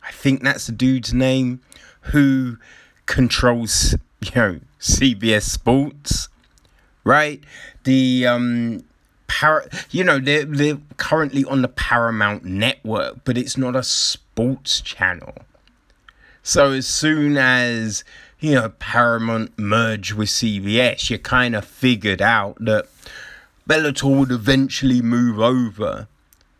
I 0.03 0.11
think 0.11 0.43
that's 0.43 0.67
the 0.67 0.73
dude's 0.73 1.13
name, 1.13 1.61
who 2.01 2.57
controls, 3.05 3.95
you 4.21 4.31
know, 4.35 4.59
CBS 4.79 5.43
Sports. 5.43 6.27
Right? 7.05 7.41
The 7.85 8.27
um 8.27 8.83
You 9.91 10.03
know 10.03 10.19
they're 10.19 10.45
they're 10.45 10.79
currently 10.97 11.45
on 11.45 11.61
the 11.61 11.67
Paramount 11.67 12.45
network, 12.45 13.23
but 13.23 13.37
it's 13.37 13.57
not 13.57 13.75
a 13.75 13.83
sports 13.83 14.81
channel. 14.81 15.35
So 16.43 16.71
as 16.71 16.87
soon 16.87 17.37
as 17.37 18.03
you 18.39 18.55
know 18.55 18.69
Paramount 18.69 19.57
merged 19.59 20.13
with 20.13 20.29
CBS, 20.29 21.09
you 21.09 21.19
kind 21.19 21.55
of 21.55 21.65
figured 21.65 22.21
out 22.21 22.57
that 22.59 22.87
Bellator 23.67 24.17
would 24.17 24.31
eventually 24.31 25.01
move 25.01 25.39
over. 25.39 26.07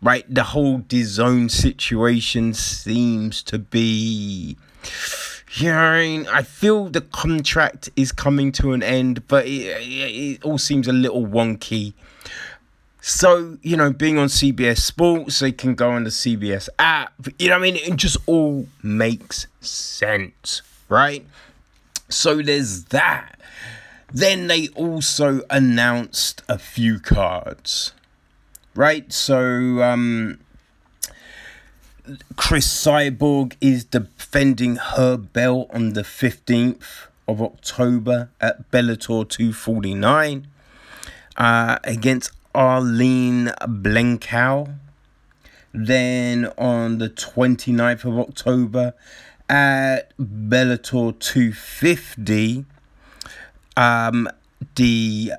Right, 0.00 0.32
the 0.32 0.44
whole 0.44 0.78
DAZN 0.78 1.50
situation 1.50 2.54
seems 2.54 3.42
to 3.44 3.58
be. 3.58 4.56
You 5.54 5.72
know, 5.72 6.24
I 6.30 6.42
feel 6.42 6.88
the 6.88 7.00
contract 7.00 7.90
is 7.96 8.12
coming 8.12 8.52
to 8.52 8.74
an 8.74 8.82
end, 8.82 9.26
but 9.26 9.46
it, 9.46 9.82
it, 9.82 9.82
it 9.82 10.44
all 10.44 10.58
seems 10.58 10.86
a 10.86 10.92
little 10.92 11.26
wonky 11.26 11.94
so, 13.08 13.56
you 13.62 13.74
know, 13.74 13.90
being 13.90 14.18
on 14.18 14.28
CBS 14.28 14.80
Sports, 14.80 15.40
they 15.40 15.50
can 15.50 15.74
go 15.74 15.92
on 15.92 16.04
the 16.04 16.10
CBS 16.10 16.68
app. 16.78 17.14
You 17.38 17.48
know 17.48 17.56
I 17.56 17.58
mean? 17.58 17.76
It 17.76 17.96
just 17.96 18.18
all 18.26 18.66
makes 18.82 19.46
sense, 19.62 20.60
right? 20.90 21.26
So 22.10 22.42
there's 22.42 22.84
that. 22.84 23.40
Then 24.12 24.46
they 24.48 24.68
also 24.68 25.40
announced 25.48 26.42
a 26.50 26.58
few 26.58 26.98
cards, 26.98 27.94
right? 28.74 29.10
So, 29.10 29.82
um, 29.82 30.38
Cris 32.36 32.66
Cyborg 32.66 33.54
is 33.62 33.84
defending 33.84 34.76
her 34.76 35.16
belt 35.16 35.70
on 35.72 35.94
the 35.94 36.02
15th 36.02 37.06
of 37.26 37.40
October 37.40 38.28
at 38.38 38.70
Bellator 38.70 39.26
249 39.26 40.46
uh, 41.38 41.78
against 41.84 42.32
Arlene 42.58 43.52
Blencowe. 43.60 44.74
Then 45.72 46.50
on 46.58 46.98
the 46.98 47.08
29th 47.08 48.04
of 48.04 48.18
October 48.18 48.94
at 49.48 50.12
Bellator 50.18 51.16
250, 51.20 52.64
Um, 53.76 54.28
the 54.74 55.34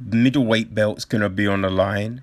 middleweight 0.00 0.74
belt's 0.74 1.04
gonna 1.04 1.28
be 1.28 1.46
on 1.46 1.62
the 1.62 1.70
line. 1.70 2.22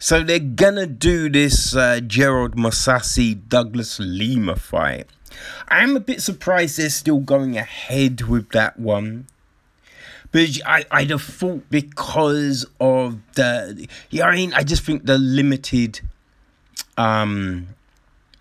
So 0.00 0.24
they're 0.24 0.40
gonna 0.40 0.86
do 0.86 1.28
this 1.30 1.76
uh, 1.76 2.00
Gegard 2.02 2.56
Mousasi 2.56 3.48
Douglas 3.48 4.00
Lima 4.00 4.56
fight. 4.56 5.06
I'm 5.68 5.96
a 5.96 6.00
bit 6.00 6.20
surprised 6.22 6.78
they're 6.78 6.90
still 6.90 7.20
going 7.20 7.56
ahead 7.56 8.22
with 8.22 8.50
that 8.50 8.80
one. 8.80 9.28
But 10.36 10.60
I, 10.66 10.84
I'd 10.90 11.08
have 11.08 11.22
thought 11.22 11.70
because 11.70 12.66
of 12.78 13.20
the, 13.36 13.88
yeah, 14.10 14.26
I 14.26 14.34
mean, 14.34 14.52
I 14.52 14.64
just 14.64 14.82
think 14.82 15.06
the 15.06 15.16
limited, 15.16 16.02
um, 16.98 17.68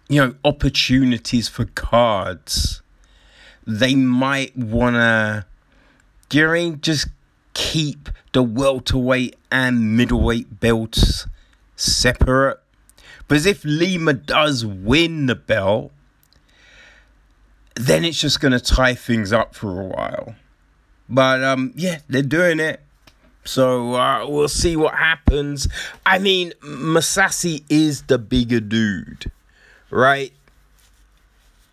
you 0.09 0.19
know, 0.19 0.35
opportunities 0.43 1.47
for 1.47 1.63
cards, 1.63 2.81
they 3.65 3.95
might 3.95 4.57
wanna, 4.57 5.45
do 6.27 6.37
you 6.37 6.43
know 6.43 6.51
I 6.51 6.53
mean, 6.55 6.81
just 6.81 7.07
keep 7.53 8.09
the 8.33 8.43
welterweight 8.43 9.37
and 9.49 9.95
middleweight 9.95 10.59
belts 10.59 11.27
separate. 11.77 12.59
But 13.29 13.45
if 13.45 13.63
Lima 13.63 14.11
does 14.11 14.65
win 14.65 15.27
the 15.27 15.35
belt, 15.35 15.93
then 17.75 18.03
it's 18.03 18.19
just 18.19 18.41
going 18.41 18.51
to 18.51 18.59
tie 18.59 18.95
things 18.95 19.31
up 19.31 19.55
for 19.55 19.79
a 19.79 19.85
while. 19.85 20.35
But 21.07 21.43
um, 21.43 21.73
yeah, 21.75 21.99
they're 22.07 22.21
doing 22.21 22.59
it. 22.59 22.81
So 23.43 23.93
uh, 23.93 24.27
we'll 24.27 24.47
see 24.47 24.75
what 24.75 24.95
happens. 24.95 25.67
I 26.05 26.17
mean, 26.17 26.51
Mousasi 26.61 27.63
is 27.69 28.03
the 28.03 28.17
bigger 28.17 28.59
dude, 28.59 29.31
right? 29.91 30.33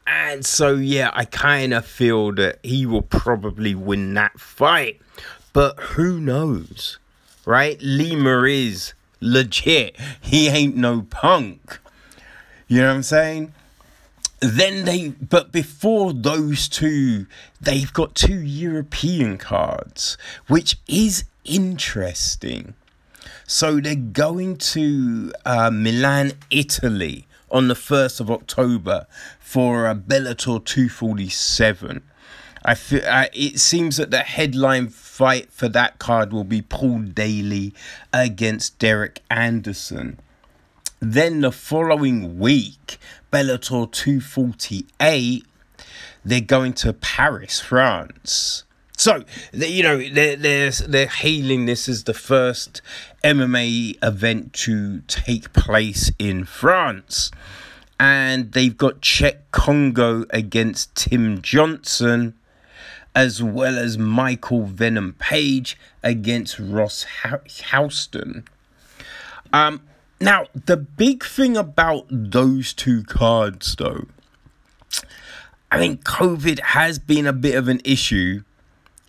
And 0.06 0.44
so, 0.44 0.74
yeah, 0.74 1.10
I 1.14 1.24
kind 1.24 1.72
of 1.72 1.86
feel 1.86 2.32
that 2.32 2.58
he 2.62 2.84
will 2.84 3.02
probably 3.02 3.74
win 3.74 4.12
that 4.14 4.38
fight. 4.38 5.00
But 5.54 5.78
who 5.80 6.20
knows, 6.20 6.98
right? 7.46 7.80
Lima 7.80 8.42
is 8.42 8.92
legit. 9.20 9.96
He 10.20 10.48
ain't 10.48 10.76
no 10.76 11.02
punk. 11.02 11.78
You 12.68 12.82
know 12.82 12.88
what 12.88 12.96
I'm 12.96 13.02
saying? 13.02 13.54
Then 14.42 14.84
they, 14.86 15.10
but 15.10 15.52
before 15.52 16.12
those 16.12 16.68
two, 16.68 17.26
they've 17.60 17.92
got 17.92 18.16
two 18.16 18.40
European 18.40 19.38
cards, 19.38 20.18
which 20.48 20.78
is 20.88 21.24
interesting. 21.44 22.74
So 23.46 23.78
they're 23.78 23.94
going 23.94 24.56
to 24.56 25.32
uh, 25.46 25.70
Milan, 25.70 26.32
Italy 26.50 27.28
on 27.52 27.68
the 27.68 27.74
1st 27.74 28.18
of 28.18 28.32
October 28.32 29.06
for 29.38 29.86
a 29.86 29.94
Bellator 29.94 30.64
247. 30.64 32.02
I 32.64 32.74
feel 32.74 33.02
uh, 33.06 33.26
it 33.32 33.60
seems 33.60 33.96
that 33.98 34.10
the 34.10 34.20
headline 34.20 34.88
fight 34.88 35.52
for 35.52 35.68
that 35.68 36.00
card 36.00 36.32
will 36.32 36.42
be 36.42 36.62
Paul 36.62 37.00
Daley 37.00 37.74
against 38.12 38.80
Derek 38.80 39.20
Anderson. 39.30 40.18
Then 40.98 41.42
the 41.42 41.52
following 41.52 42.38
week, 42.38 42.98
Bellator 43.32 43.90
248, 43.90 45.46
they're 46.24 46.40
going 46.40 46.74
to 46.74 46.92
Paris, 46.92 47.60
France. 47.60 48.64
So, 48.96 49.24
you 49.52 49.82
know, 49.82 49.96
they're, 49.96 50.36
they're, 50.36 50.70
they're 50.70 51.06
hailing 51.06 51.64
this 51.66 51.88
as 51.88 52.04
the 52.04 52.14
first 52.14 52.82
MMA 53.24 53.96
event 54.02 54.52
to 54.52 55.00
take 55.08 55.52
place 55.54 56.12
in 56.18 56.44
France. 56.44 57.30
And 57.98 58.52
they've 58.52 58.76
got 58.76 59.00
Cheick 59.00 59.38
Kongo 59.50 60.26
against 60.30 60.94
Tim 60.94 61.40
Johnson 61.40 62.34
as 63.14 63.42
well 63.42 63.78
as 63.78 63.98
Michael 63.98 64.64
Venom 64.64 65.14
Page 65.18 65.78
against 66.02 66.58
Ross 66.58 67.06
Houston. 67.70 68.44
Um, 69.52 69.82
now, 70.22 70.46
the 70.54 70.76
big 70.76 71.24
thing 71.24 71.56
about 71.56 72.06
those 72.08 72.72
two 72.72 73.02
cards, 73.04 73.74
though, 73.76 74.06
I 75.70 75.80
mean, 75.80 75.98
COVID 75.98 76.60
has 76.60 76.98
been 76.98 77.26
a 77.26 77.32
bit 77.32 77.54
of 77.54 77.68
an 77.68 77.80
issue 77.84 78.42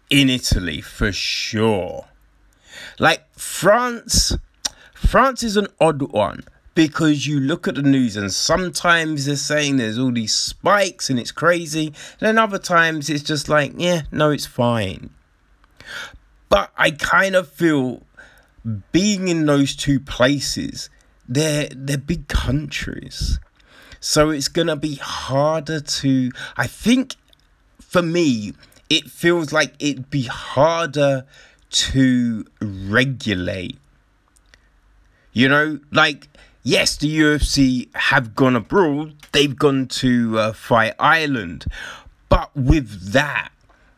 in 0.09 0.29
Italy 0.29 0.81
for 0.81 1.11
sure. 1.11 2.05
Like 2.99 3.27
France, 3.37 4.37
France 4.93 5.43
is 5.43 5.57
an 5.57 5.67
odd 5.79 6.01
one 6.11 6.43
because 6.75 7.27
you 7.27 7.39
look 7.39 7.67
at 7.67 7.75
the 7.75 7.83
news 7.83 8.17
and 8.17 8.31
sometimes 8.31 9.25
they're 9.25 9.35
saying 9.35 9.77
there's 9.77 9.99
all 9.99 10.11
these 10.11 10.33
spikes 10.33 11.09
and 11.09 11.19
it's 11.19 11.31
crazy, 11.31 11.87
and 11.87 11.95
then 12.19 12.37
other 12.37 12.59
times 12.59 13.09
it's 13.09 13.23
just 13.23 13.49
like, 13.49 13.73
yeah, 13.77 14.03
no, 14.11 14.31
it's 14.31 14.45
fine. 14.45 15.09
But 16.49 16.71
I 16.77 16.91
kind 16.91 17.35
of 17.35 17.49
feel 17.49 18.03
being 18.91 19.27
in 19.27 19.45
those 19.45 19.75
two 19.75 19.99
places, 19.99 20.89
they're 21.35 21.69
they're 21.75 21.97
big 21.97 22.27
countries. 22.27 23.39
So 23.99 24.29
it's 24.29 24.47
gonna 24.47 24.75
be 24.75 24.95
harder 24.95 25.79
to 25.79 26.31
I 26.57 26.67
think 26.67 27.15
for 27.79 28.01
me, 28.01 28.53
it 28.89 29.09
feels 29.09 29.53
like 29.53 29.73
it'd 29.79 30.09
be 30.09 30.23
harder 30.23 31.25
to 31.69 32.45
regulate. 32.61 33.77
You 35.31 35.49
know, 35.49 35.79
like 35.91 36.27
yes, 36.63 36.95
the 36.95 37.19
UFC 37.19 37.89
have 37.95 38.35
gone 38.35 38.55
abroad, 38.55 39.15
they've 39.31 39.55
gone 39.55 39.87
to 39.87 40.39
uh, 40.39 40.53
Fight 40.53 40.95
Island, 40.99 41.65
but 42.29 42.55
with 42.55 43.11
that, 43.13 43.49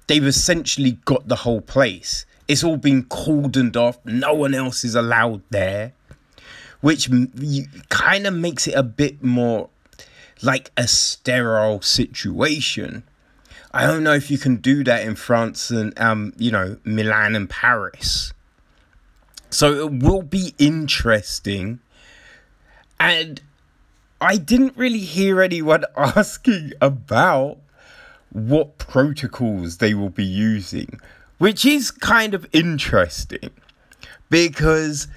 they've 0.07 0.25
essentially 0.25 0.93
got 1.05 1.27
the 1.27 1.37
whole 1.37 1.61
place. 1.61 2.25
It's 2.47 2.63
all 2.63 2.77
been 2.77 3.05
cordoned 3.05 3.75
off, 3.75 3.97
no 4.05 4.33
one 4.33 4.53
else 4.53 4.83
is 4.83 4.95
allowed 4.95 5.41
there, 5.49 5.93
which 6.85 7.09
kind 7.89 8.27
of 8.27 8.33
makes 8.35 8.67
it 8.67 8.75
a 8.75 8.83
bit 8.83 9.23
more 9.23 9.69
like 10.43 10.69
a 10.77 10.87
sterile 10.87 11.81
situation. 11.81 13.01
I 13.73 13.87
don't 13.87 14.03
know 14.03 14.13
if 14.13 14.29
you 14.29 14.37
can 14.37 14.57
do 14.57 14.83
that 14.83 15.01
in 15.01 15.15
France 15.15 15.71
and 15.71 15.99
um, 15.99 16.33
you 16.37 16.51
know, 16.51 16.77
Milan 16.83 17.35
and 17.35 17.49
Paris. 17.49 18.33
So 19.49 19.73
it 19.73 20.03
will 20.03 20.21
be 20.21 20.53
interesting 20.59 21.79
and 22.99 23.41
I 24.21 24.37
didn't 24.37 24.77
really 24.77 24.99
hear 24.99 25.41
anyone 25.41 25.85
asking 25.97 26.73
about 26.79 27.57
what 28.31 28.77
protocols 28.77 29.77
they 29.77 29.95
will 29.95 30.11
be 30.11 30.23
using, 30.23 30.99
which 31.39 31.65
is 31.65 31.89
kind 31.89 32.35
of 32.35 32.45
interesting 32.53 33.49
because 34.29 35.07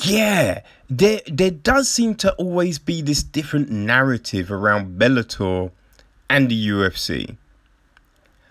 yeah, 0.00 0.62
there 0.88 1.20
there 1.26 1.50
does 1.50 1.88
seem 1.88 2.14
to 2.16 2.32
always 2.34 2.78
be 2.78 3.02
this 3.02 3.22
different 3.22 3.70
narrative 3.70 4.50
around 4.50 4.98
Bellator 4.98 5.70
and 6.30 6.50
the 6.50 6.68
UFC. 6.68 7.36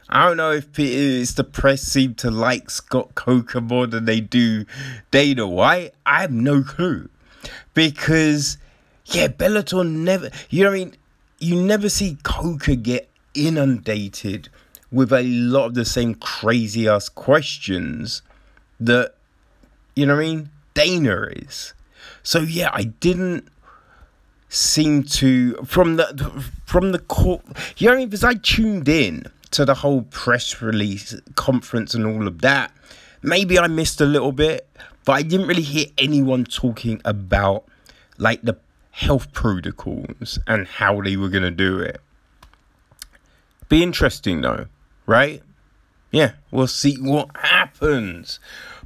I 0.10 0.28
don't 0.28 0.38
know 0.38 0.52
if 0.52 0.78
it 0.78 0.90
is 0.90 1.36
the 1.36 1.44
press 1.44 1.82
seem 1.82 2.16
to 2.16 2.30
like 2.30 2.70
Scott 2.70 3.16
Coker 3.16 3.62
more 3.62 3.88
than 3.88 4.06
they 4.06 4.20
do 4.20 4.66
Dana 5.10 5.48
White. 5.48 5.94
I 6.06 6.22
have 6.22 6.32
no 6.32 6.64
clue 6.64 7.10
because 7.74 8.58
yeah, 9.06 9.28
Bellator 9.28 9.90
never. 9.90 10.30
You 10.50 10.64
know 10.64 10.70
what 10.70 10.76
I 10.76 10.80
mean? 10.80 10.96
You 11.40 11.56
never 11.56 11.90
see 11.90 12.18
Coker 12.24 12.76
get 12.76 13.10
inundated 13.34 14.50
with 14.92 15.14
a 15.14 15.24
lot 15.24 15.68
of 15.68 15.74
the 15.74 15.86
same 15.86 16.16
crazy 16.16 16.88
ass 16.88 17.08
questions 17.10 18.22
that 18.80 19.16
you 19.96 20.06
know 20.06 20.16
what 20.16 20.24
I 20.24 20.28
mean. 20.28 20.50
Dana 20.84 21.28
is. 21.36 21.74
So 22.24 22.40
yeah, 22.40 22.70
I 22.74 22.84
didn't 22.84 23.48
seem 24.50 25.04
to 25.04 25.54
from 25.64 25.98
the 25.98 26.44
from 26.66 26.92
the 26.92 27.00
court. 27.00 27.42
You 27.78 27.90
know, 27.90 28.06
because 28.06 28.24
I 28.24 28.36
tuned 28.36 28.90
in 28.90 29.26
to 29.52 29.66
the 29.66 29.76
whole 29.76 30.04
press 30.04 30.62
release 30.62 31.16
conference 31.36 31.94
and 31.94 32.06
all 32.06 32.28
of 32.28 32.42
that. 32.42 32.72
Maybe 33.22 33.60
I 33.60 33.68
missed 33.68 34.02
a 34.02 34.06
little 34.06 34.32
bit, 34.32 34.68
but 35.06 35.14
I 35.14 35.22
didn't 35.22 35.48
really 35.48 35.62
hear 35.62 35.86
anyone 35.98 36.46
talking 36.46 37.02
about 37.06 37.66
like 38.18 38.42
the 38.42 38.58
health 38.92 39.32
protocols 39.34 40.40
and 40.48 40.68
how 40.68 41.02
they 41.02 41.16
were 41.16 41.30
going 41.30 41.44
to 41.44 41.52
do 41.52 41.80
it. 41.80 42.02
Be 43.70 43.84
interesting 43.84 44.42
though, 44.42 44.66
right? 45.06 45.42
Yeah, 46.12 46.34
we'll 46.50 46.68
see 46.68 46.96
what 46.96 47.30
happens. 47.38 48.40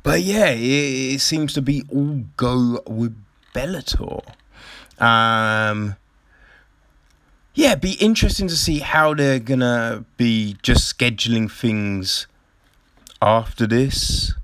But 0.06 0.22
yeah, 0.22 0.52
it, 0.52 1.16
it 1.16 1.20
seems 1.20 1.52
to 1.56 1.64
be 1.64 1.84
all 1.92 2.26
go 2.38 2.80
with 2.86 3.18
Bellator. 3.56 4.24
Um, 5.00 5.96
yeah, 7.56 7.74
be 7.74 7.94
interesting 7.94 8.48
to 8.48 8.56
see 8.56 8.80
how 8.80 9.16
they're 9.16 9.40
gonna 9.40 10.06
be 10.16 10.58
just 10.62 10.96
scheduling 10.96 11.52
things 11.52 12.28
after 13.20 13.66
this. 13.66 14.36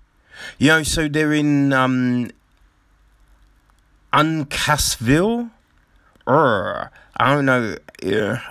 You 0.58 0.70
know, 0.70 0.84
so 0.84 1.08
they're 1.08 1.32
in 1.32 1.74
um, 1.74 2.32
Uncasville. 4.12 5.52
I 6.26 6.90
don't 7.20 7.46
know. 7.46 7.78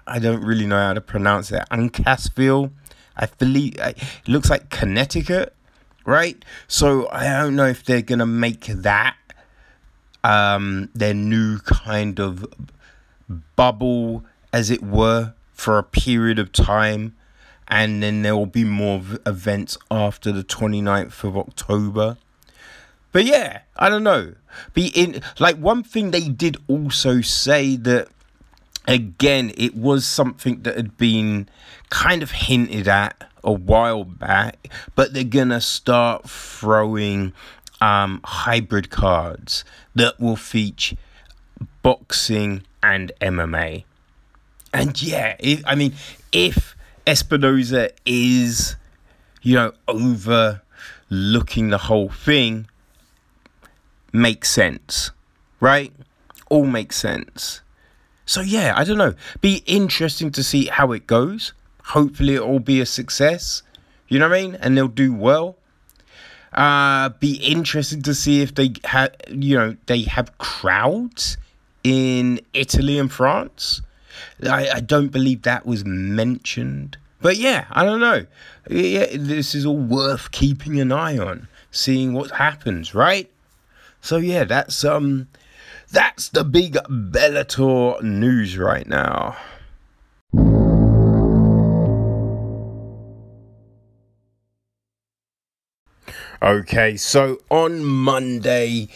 I 0.07 0.19
don't 0.21 0.45
really 0.45 0.67
know 0.67 0.79
how 0.79 0.93
to 0.93 1.01
pronounce 1.01 1.51
it. 1.51 1.65
Uncasville. 1.73 2.71
I 3.17 3.27
believe 3.27 3.75
it 3.79 3.99
looks 4.29 4.49
like 4.49 4.71
Connecticut, 4.71 5.57
right? 6.05 6.45
So 6.69 7.09
I 7.11 7.25
don't 7.25 7.57
know 7.57 7.67
if 7.67 7.85
they're 7.85 8.03
gonna 8.03 8.27
make 8.27 8.67
that 8.67 9.17
um, 10.25 10.91
their 10.95 11.15
new 11.15 11.59
kind 11.59 12.21
of 12.21 12.47
bubble, 13.57 14.25
as 14.53 14.71
it 14.71 14.83
were, 14.83 15.35
for 15.53 15.79
a 15.79 15.83
period 15.83 16.39
of 16.39 16.53
time. 16.53 17.15
And 17.69 18.03
then 18.03 18.23
there 18.23 18.35
will 18.35 18.47
be 18.47 18.65
more 18.65 19.01
events 19.25 19.79
after 19.91 20.33
the 20.33 20.43
29th 20.43 21.23
of 21.23 21.37
October. 21.37 22.17
But 23.13 23.25
yeah, 23.25 23.61
I 23.77 23.89
don't 23.89 24.03
know. 24.03 24.35
Be 24.75 24.89
in 24.89 25.23
like 25.39 25.57
one 25.57 25.83
thing 25.83 26.11
they 26.11 26.29
did 26.29 26.57
also 26.67 27.21
say 27.21 27.77
that 27.77 28.09
again 28.89 29.53
it 29.57 29.77
was 29.77 30.05
something 30.05 30.63
that 30.63 30.77
had 30.77 30.97
been 30.97 31.49
kind 31.91 32.23
of 32.23 32.33
hinted 32.33 32.89
at 32.89 33.30
a 33.45 33.53
while 33.53 34.05
back, 34.05 34.69
but 34.95 35.13
they're 35.13 35.25
gonna 35.25 35.61
start 35.61 36.29
throwing 36.29 37.33
um, 37.81 38.21
hybrid 38.25 38.91
cards 38.91 39.65
that 39.95 40.21
will 40.21 40.37
feature 40.37 40.97
boxing 41.83 42.63
and 42.83 43.13
MMA. 43.21 43.85
And 44.73 45.01
yeah, 45.03 45.37
I 45.67 45.75
mean, 45.75 45.95
if 46.33 46.77
Espinoza 47.07 47.91
is, 48.07 48.77
you 49.43 49.55
know, 49.55 49.73
overlooking 49.89 51.71
the 51.71 51.79
whole 51.79 52.09
thing, 52.09 52.69
makes 54.13 54.51
sense, 54.51 55.11
right? 55.59 55.93
All 56.49 56.67
makes 56.67 56.97
sense. 56.97 57.63
So 58.27 58.43
yeah, 58.43 58.75
I 58.77 58.85
don't 58.85 58.99
know. 58.99 59.15
Be 59.41 59.63
interesting 59.67 60.31
to 60.33 60.45
see 60.45 60.67
how 60.67 60.93
it 60.93 61.07
goes. 61.07 61.53
Hopefully, 61.85 62.35
it 62.35 62.47
will 62.47 62.61
be 62.61 62.81
a 62.81 62.87
success. 62.87 63.63
You 64.09 64.19
know 64.19 64.29
what 64.29 64.39
I 64.39 64.43
mean? 64.43 64.55
And 64.57 64.77
they'll 64.77 64.89
do 64.89 65.15
well. 65.15 65.57
Uh, 66.53 67.11
be 67.21 67.35
interested 67.37 68.05
to 68.05 68.15
see 68.15 68.43
if 68.43 68.55
they 68.55 68.75
have, 68.85 69.15
you 69.29 69.57
know, 69.57 69.77
they 69.87 70.03
have 70.03 70.37
crowds 70.39 71.37
in 71.85 72.41
Italy 72.53 72.99
and 72.99 73.11
France. 73.11 73.83
I, 74.43 74.69
I 74.69 74.81
don't 74.81 75.13
believe 75.13 75.43
that 75.43 75.65
was 75.65 75.85
mentioned. 75.85 76.97
But 77.21 77.37
yeah, 77.37 77.67
I 77.71 77.85
don't 77.85 78.01
know. 78.01 78.27
Yeah, 78.69 79.07
this 79.13 79.55
is 79.55 79.67
all 79.67 79.77
worth 79.77 80.31
keeping 80.31 80.81
an 80.81 80.91
eye 80.91 81.19
on, 81.19 81.49
seeing 81.71 82.15
what 82.15 82.33
happens, 82.33 82.95
right? 82.95 83.31
So 84.01 84.17
yeah, 84.17 84.45
that's 84.45 84.85
um 84.85 85.29
that's 85.93 86.29
the 86.29 86.45
big 86.45 86.75
Bellator 86.89 88.03
news 88.03 88.57
right 88.57 88.87
now. 88.87 89.37
Okay, 96.43 96.97
so 96.97 97.39
on 97.51 97.85
Monday, 97.85 98.89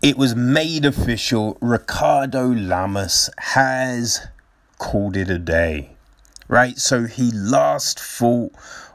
it 0.00 0.16
was 0.16 0.34
made 0.34 0.86
official 0.86 1.58
Ricardo 1.60 2.46
Lamas 2.46 3.28
has 3.36 4.28
called 4.78 5.14
it 5.14 5.28
a 5.28 5.38
day. 5.38 5.90
Right, 6.48 6.78
so 6.78 7.04
he 7.04 7.30
last 7.32 8.00
fought 8.00 8.52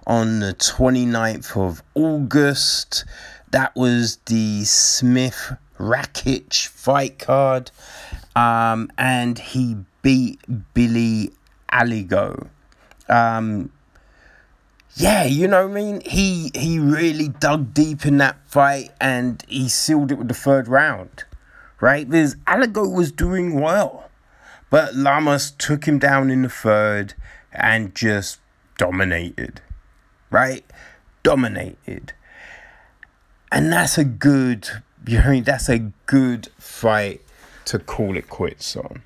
on 0.08 0.40
the 0.40 0.56
29th 0.56 1.56
of 1.56 1.84
August. 1.94 3.06
That 3.52 3.76
was 3.76 4.18
the 4.26 4.66
Smith 4.66 5.56
Rakic 5.78 6.66
fight 6.66 7.20
card. 7.20 7.70
Um, 8.36 8.90
and 8.98 9.38
he 9.38 9.78
beat 10.02 10.40
Billy 10.74 11.34
Algeo. 11.72 12.48
Um, 13.08 13.70
yeah, 14.98 15.26
you 15.26 15.48
know 15.48 15.68
what 15.68 15.78
I 15.78 15.82
mean? 15.82 16.02
He 16.02 16.52
he 16.56 16.80
really 16.80 17.28
dug 17.28 17.72
deep 17.72 18.04
in 18.04 18.18
that 18.18 18.38
fight 18.48 18.90
and 19.00 19.44
he 19.48 19.70
sealed 19.70 20.12
it 20.12 20.18
with 20.18 20.28
the 20.28 20.34
third 20.34 20.68
round. 20.68 21.24
Right? 21.80 22.10
Because 22.10 22.34
Algeo 22.48 22.92
was 22.92 23.12
doing 23.12 23.62
well. 23.62 24.10
But 24.72 24.96
Lamas 24.96 25.52
took 25.52 25.88
him 25.88 26.00
down 26.00 26.32
in 26.32 26.42
the 26.42 26.50
third 26.50 27.14
and 27.52 27.94
just 27.94 28.40
dominated. 28.80 29.62
Right? 30.32 30.66
Dominated. 31.22 32.14
And 33.52 33.72
that's 33.72 34.00
a 34.00 34.04
good 34.04 34.68
you 35.06 35.22
know 35.22 35.42
that's 35.42 35.70
a 35.70 35.80
good 36.08 36.50
fight 36.58 37.22
to 37.66 37.78
call 37.78 38.18
it 38.18 38.30
quits 38.30 38.76
on. 38.76 39.04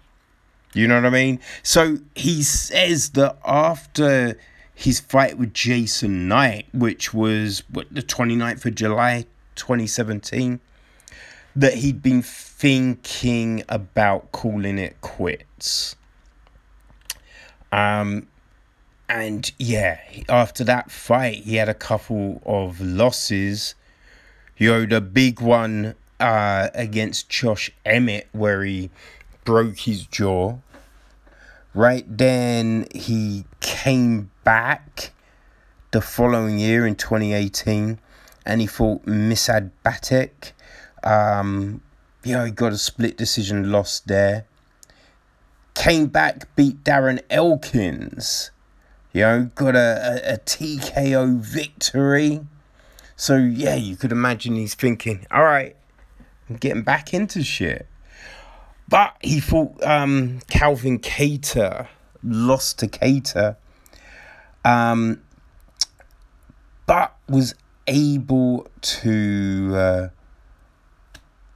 You 0.74 0.88
know 0.88 0.96
what 0.96 1.06
I 1.06 1.10
mean? 1.10 1.42
So 1.64 1.98
he 2.16 2.44
says 2.44 3.10
that 3.10 3.38
after 3.44 4.38
his 4.82 5.00
fight 5.00 5.38
with 5.38 5.54
Jason 5.54 6.28
Knight, 6.28 6.66
which 6.74 7.14
was 7.14 7.62
what, 7.70 7.86
the 7.94 8.02
29th 8.02 8.66
of 8.66 8.74
July 8.74 9.26
2017, 9.56 10.60
that 11.56 11.76
he'd 11.76 12.02
been 12.02 12.24
thinking 12.24 13.64
about 13.70 14.32
calling 14.32 14.80
it 14.80 15.00
quits. 15.02 15.96
Um, 17.72 18.28
and 19.08 19.52
yeah, 19.60 20.00
after 20.28 20.64
that 20.64 20.90
fight, 20.90 21.44
he 21.44 21.58
had 21.58 21.70
a 21.70 21.76
couple 21.76 22.42
of 22.44 22.82
losses. 22.82 23.76
You 24.58 24.72
know, 24.72 24.86
the 24.88 25.02
big 25.02 25.42
one 25.42 25.94
uh, 26.20 26.70
against 26.74 27.30
Josh 27.30 27.70
Emmett, 27.86 28.30
where 28.32 28.64
he 28.64 28.90
broke 29.44 29.78
his 29.78 30.08
jaw. 30.08 30.58
Right 31.76 32.06
then, 32.08 32.88
he 32.96 33.46
came 33.62 34.32
back 34.44 35.12
the 35.92 36.02
following 36.02 36.60
year 36.60 36.86
in 36.86 36.96
2018 36.96 38.00
and 38.46 38.62
he 38.62 38.68
fought 38.68 39.06
Mirsad 39.06 39.72
Bektic. 39.86 40.52
Um, 41.04 41.82
you 42.24 42.34
know, 42.34 42.46
he 42.46 42.52
got 42.52 42.74
a 42.74 42.78
split 42.78 43.18
decision 43.18 43.72
loss 43.72 44.00
there. 44.02 44.46
Came 45.74 46.08
back, 46.08 46.54
beat 46.56 46.84
Darren 46.84 47.22
Elkins. 47.30 48.52
You 49.14 49.22
know, 49.22 49.50
got 49.56 49.76
a, 49.76 50.22
a, 50.30 50.34
a 50.34 50.38
TKO 50.38 51.40
victory. 51.40 52.42
So, 53.16 53.36
yeah, 53.38 53.76
you 53.76 53.96
could 53.96 54.12
imagine 54.12 54.56
he's 54.56 54.74
thinking, 54.74 55.26
all 55.32 55.44
right, 55.44 55.76
I'm 56.50 56.56
getting 56.58 56.84
back 56.84 57.14
into 57.14 57.44
shit. 57.44 57.88
But 58.88 59.16
he 59.22 59.40
fought 59.40 59.82
um, 59.84 60.40
Calvin 60.50 61.00
Kattar, 61.00 61.88
lost 62.24 62.80
to 62.80 62.88
Kattar 62.88 63.56
um, 64.64 65.22
but 66.86 67.16
was 67.30 67.56
able 67.88 68.68
to, 68.82 69.72
uh, 69.76 70.10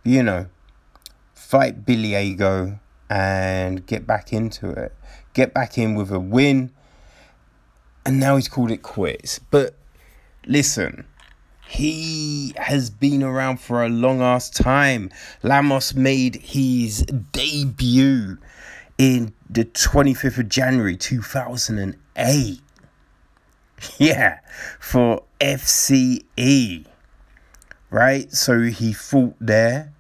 you 0.03 0.23
know, 0.23 0.47
fight 1.33 1.85
Billy 1.85 2.11
Algeo 2.11 2.79
and 3.09 3.85
get 3.85 4.07
back 4.07 4.33
into 4.33 4.69
it, 4.69 4.95
get 5.33 5.53
back 5.53 5.77
in 5.77 5.95
with 5.95 6.11
a 6.11 6.19
win, 6.19 6.71
and 8.05 8.19
now 8.19 8.35
he's 8.35 8.47
called 8.47 8.71
it 8.71 8.81
quits. 8.81 9.39
But 9.39 9.75
listen, 10.47 11.05
he 11.67 12.53
has 12.57 12.89
been 12.89 13.21
around 13.21 13.59
for 13.59 13.83
a 13.83 13.89
long 13.89 14.21
ass 14.21 14.49
time. 14.49 15.11
Lamas 15.43 15.95
made 15.95 16.35
his 16.37 17.03
debut 17.31 18.37
in 18.97 19.33
the 19.49 19.65
25th 19.65 20.37
of 20.37 20.49
January 20.49 20.97
2008. 20.97 22.61
Yeah, 23.97 24.39
for 24.79 25.23
FCE. 25.39 26.85
Right? 27.89 28.31
So 28.31 28.61
he 28.63 28.93
fought 28.93 29.35
there. 29.39 29.91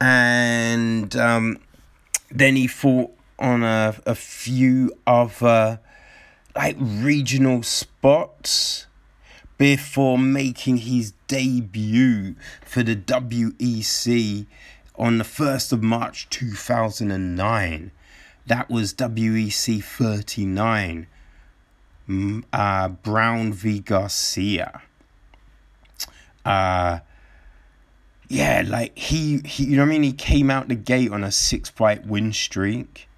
And 0.00 1.16
um, 1.16 1.58
then 2.30 2.56
he 2.56 2.66
fought 2.66 3.12
on 3.38 3.62
a, 3.62 3.96
a 4.06 4.14
few 4.14 4.92
other 5.06 5.80
like 6.54 6.76
regional 6.78 7.62
spots 7.62 8.86
before 9.58 10.18
making 10.18 10.78
his 10.78 11.12
debut 11.28 12.34
for 12.64 12.82
the 12.82 12.96
WEC 12.96 14.46
on 14.98 15.18
the 15.18 15.24
1st 15.24 15.72
of 15.72 15.82
March 15.82 16.28
2009. 16.30 17.90
That 18.46 18.70
was 18.70 18.94
WEC 18.94 19.82
39 19.82 21.06
uh, 22.52 22.88
Brown 22.88 23.52
v 23.52 23.80
Garcia. 23.80 24.82
Uh, 26.44 27.00
yeah, 28.28 28.62
like 28.66 28.96
he, 28.96 29.40
he, 29.44 29.64
you 29.64 29.76
know 29.76 29.82
what 29.82 29.88
I 29.88 29.92
mean? 29.92 30.02
He 30.02 30.12
came 30.12 30.50
out 30.50 30.68
the 30.68 30.74
gate 30.74 31.10
on 31.10 31.24
a 31.24 31.32
six 31.32 31.68
fight 31.68 32.06
win 32.06 32.32
streak. 32.32 33.08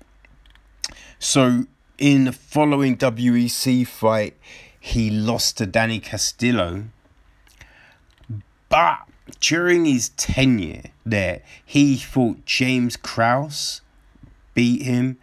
So 1.18 1.66
in 1.98 2.24
the 2.24 2.32
following 2.32 2.96
WEC 2.96 3.86
fight, 3.86 4.36
he 4.78 5.10
lost 5.10 5.58
to 5.58 5.66
Danny 5.66 6.00
Castillo. 6.00 6.84
But 8.68 9.07
during 9.40 9.84
his 9.84 10.10
tenure 10.10 10.84
there, 11.04 11.42
he 11.64 11.96
fought 11.96 12.44
James 12.44 12.96
Krause, 12.96 13.80
beat 14.54 14.82
him, 14.82 15.18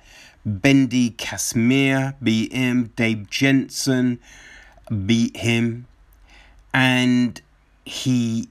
Bendy 0.45 1.09
Casimir 1.09 2.15
beat 2.21 2.53
him. 2.53 2.91
Dave 2.95 3.29
Jansen 3.29 4.19
beat 5.05 5.37
him. 5.37 5.87
And 6.73 7.41
he 7.83 8.49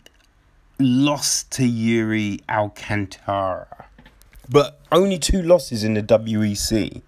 lost 0.79 1.53
to 1.53 1.65
Yuri 1.65 2.41
Alcantara. 2.49 3.87
But 4.49 4.81
only 4.91 5.19
two 5.19 5.43
losses 5.43 5.85
in 5.85 5.95
the 5.95 6.03
WEC. 6.03 7.03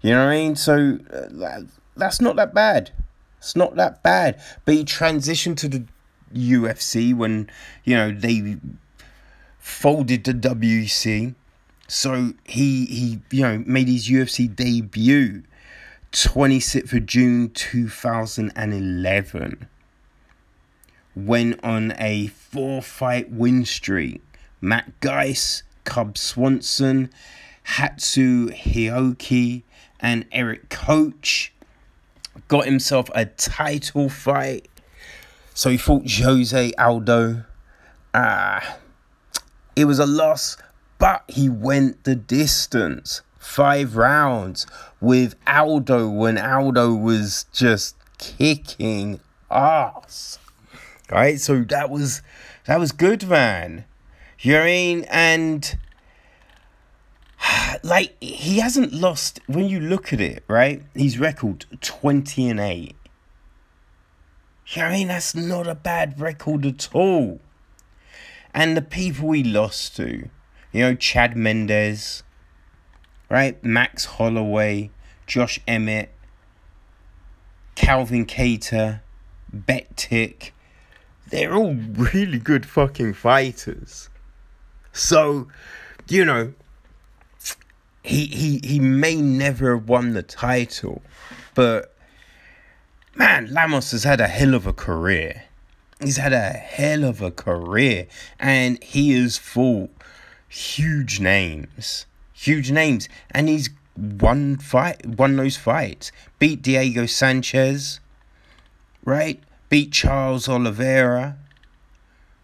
You 0.00 0.10
know 0.10 0.26
what 0.26 0.32
I 0.32 0.36
mean? 0.36 0.56
So 0.56 0.98
uh, 1.12 1.62
that's 1.96 2.20
not 2.20 2.36
that 2.36 2.54
bad. 2.54 2.92
It's 3.38 3.56
not 3.56 3.74
that 3.76 4.02
bad. 4.02 4.40
But 4.64 4.74
he 4.74 4.84
transitioned 4.84 5.56
to 5.58 5.68
the 5.68 5.84
UFC 6.34 7.14
when, 7.14 7.48
you 7.84 7.96
know, 7.96 8.12
they 8.12 8.58
folded 9.58 10.24
the 10.24 10.34
WC. 10.34 11.34
So 11.88 12.34
he 12.44 12.84
he 12.86 13.20
you 13.30 13.42
know 13.42 13.62
made 13.66 13.88
his 13.88 14.08
UFC 14.08 14.54
debut 14.54 15.42
26th 16.12 16.92
of 16.92 17.06
June 17.06 17.50
2011. 17.50 19.68
Went 21.16 21.64
on 21.64 21.94
a 21.98 22.26
four 22.28 22.82
fight 22.82 23.30
win 23.30 23.64
streak. 23.64 24.22
Matt 24.60 25.00
Grice, 25.00 25.62
Cub 25.84 26.16
Swanson, 26.16 27.10
Hatsu 27.64 28.50
Hioki, 28.50 29.62
and 30.00 30.24
Erik 30.32 30.70
Koch. 30.70 31.52
Got 32.48 32.66
himself 32.66 33.10
a 33.14 33.26
title 33.26 34.08
fight. 34.08 34.68
So 35.54 35.70
he 35.70 35.76
fought 35.76 36.10
Jose 36.10 36.72
Aldo. 36.72 37.44
Ah, 38.12 38.76
it 39.76 39.84
was 39.84 40.00
a 40.00 40.06
loss, 40.06 40.56
but 40.98 41.22
he 41.28 41.48
went 41.48 42.02
the 42.02 42.16
distance. 42.16 43.22
Five 43.38 43.94
rounds 43.96 44.66
with 45.00 45.36
Aldo 45.46 46.08
when 46.08 46.38
Aldo 46.38 46.94
was 46.94 47.46
just 47.52 47.94
kicking 48.18 49.20
ass. 49.48 50.38
Right? 51.10 51.38
So 51.38 51.62
that 51.62 51.88
was 51.88 52.20
that 52.66 52.80
was 52.80 52.90
good, 52.90 53.28
man. 53.28 53.84
You 54.40 54.54
know 54.54 54.62
I 54.62 54.66
mean? 54.66 55.06
And 55.08 55.78
like 57.84 58.20
he 58.20 58.58
hasn't 58.58 58.92
lost 58.92 59.38
when 59.46 59.68
you 59.68 59.78
look 59.78 60.12
at 60.12 60.20
it, 60.20 60.42
right? 60.48 60.82
His 60.94 61.18
record 61.18 61.66
20 61.80 62.50
and 62.50 62.60
8. 62.60 62.96
I 64.82 64.92
mean? 64.92 65.08
That's 65.08 65.34
not 65.34 65.66
a 65.66 65.74
bad 65.74 66.20
record 66.20 66.66
at 66.66 66.88
all. 66.92 67.40
And 68.52 68.76
the 68.76 68.82
people 68.82 69.28
we 69.28 69.42
lost 69.42 69.96
to, 69.96 70.28
you 70.72 70.80
know, 70.80 70.94
Chad 70.94 71.36
Mendes, 71.36 72.22
right? 73.28 73.62
Max 73.64 74.04
Holloway, 74.04 74.90
Josh 75.26 75.60
Emmett, 75.66 76.10
Calvin 77.74 78.26
Kattar, 78.26 79.00
Bektic. 79.54 80.50
They're 81.30 81.54
all 81.54 81.74
really 81.74 82.38
good 82.38 82.66
fucking 82.66 83.14
fighters. 83.14 84.08
So, 84.92 85.48
you 86.08 86.24
know, 86.24 86.54
he 88.02 88.26
he 88.26 88.60
he 88.62 88.78
may 88.78 89.16
never 89.16 89.76
have 89.76 89.88
won 89.88 90.12
the 90.12 90.22
title, 90.22 91.02
but 91.54 91.93
man, 93.16 93.52
Lamas 93.52 93.92
has 93.92 94.04
had 94.04 94.20
a 94.20 94.28
hell 94.28 94.54
of 94.54 94.66
a 94.66 94.72
career. 94.72 95.44
He's 96.00 96.16
had 96.16 96.32
a 96.32 96.50
hell 96.50 97.04
of 97.04 97.22
a 97.22 97.30
career, 97.30 98.06
and 98.38 98.82
he 98.82 99.12
has 99.12 99.38
fought 99.38 99.90
huge 100.48 101.20
names, 101.20 102.06
huge 102.32 102.70
names, 102.70 103.08
and 103.30 103.48
he's 103.48 103.70
won 103.96 104.56
fight, 104.56 105.06
won 105.06 105.36
those 105.36 105.56
fights. 105.56 106.12
Beat 106.38 106.62
Diego 106.62 107.06
Sanchez, 107.06 108.00
right? 109.04 109.42
Beat 109.68 109.92
Charles 109.92 110.48
Oliveira. 110.48 111.36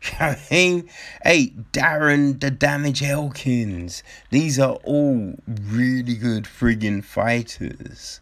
I 0.20 0.38
mean, 0.50 0.88
hey, 1.24 1.52
Darren 1.72 2.40
the 2.40 2.50
Damage 2.50 3.02
Elkins. 3.02 4.02
These 4.30 4.58
are 4.58 4.74
all 4.84 5.34
really 5.46 6.14
good 6.14 6.44
friggin' 6.44 7.04
fighters. 7.04 8.20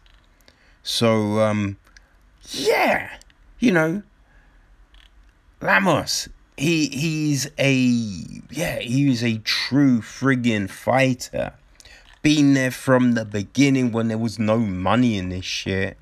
So, 0.83 1.39
um, 1.39 1.77
yeah, 2.51 3.09
you 3.59 3.71
know, 3.71 4.03
Lamas, 5.61 6.29
he 6.57 6.87
he's 6.87 7.49
a 7.57 7.73
yeah, 8.51 8.79
He 8.79 9.05
he's 9.05 9.23
a 9.23 9.37
true 9.39 10.01
friggin' 10.01 10.69
fighter. 10.69 11.53
Been 12.21 12.53
there 12.53 12.71
from 12.71 13.13
the 13.13 13.23
beginning 13.23 13.91
when 13.91 14.09
there 14.09 14.17
was 14.17 14.37
no 14.37 14.57
money 14.57 15.17
in 15.17 15.29
this 15.29 15.45
shit. 15.45 15.97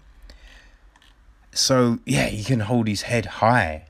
So 1.52 2.00
yeah, 2.06 2.28
he 2.28 2.44
can 2.44 2.62
hold 2.62 2.88
his 2.88 3.04
head 3.04 3.26
high. 3.26 3.86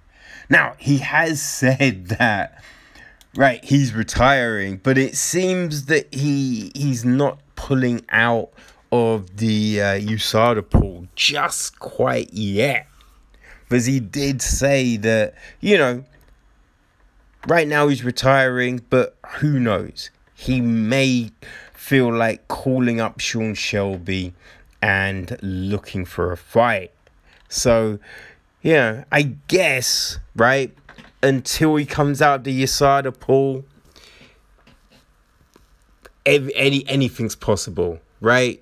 Now 0.50 0.76
he 0.78 0.98
has 1.00 1.42
said 1.60 2.08
that 2.08 2.62
right, 3.38 3.64
he's 3.64 3.94
retiring, 3.94 4.82
but 4.84 4.98
it 4.98 5.16
seems 5.16 5.86
that 5.86 6.14
he 6.14 6.72
he's 6.76 7.06
not 7.06 7.40
pulling 7.56 8.04
out 8.10 8.50
of 8.92 9.38
the 9.38 9.82
uh, 9.82 9.86
USADA 10.00 10.70
pool 10.70 11.08
just 11.16 11.80
quite 11.80 12.34
yet 12.34 12.88
because 13.68 13.86
he 13.86 14.00
did 14.00 14.42
say 14.42 14.98
that, 14.98 15.34
you 15.60 15.78
know, 15.78 16.04
right 17.48 17.68
now 17.68 17.88
he's 17.88 18.04
retiring, 18.04 18.82
but 18.90 19.18
who 19.40 19.60
knows? 19.60 20.10
He 20.34 20.62
may 20.62 21.32
feel 21.74 22.12
like 22.12 22.48
calling 22.48 23.02
up 23.02 23.20
Sean 23.20 23.56
Shelby 23.56 24.34
and 24.82 25.38
looking 25.42 26.06
for 26.06 26.32
a 26.32 26.38
fight. 26.38 26.92
So, 27.50 28.00
yeah, 28.62 29.04
I 29.12 29.24
guess, 29.48 30.20
right? 30.36 30.74
Until 31.22 31.76
he 31.76 31.86
comes 31.86 32.22
out 32.22 32.44
the 32.44 32.64
USADA 32.64 33.20
pool, 33.20 33.66
any 36.26 36.88
anything's 36.88 37.36
possible, 37.36 38.00
right? 38.22 38.62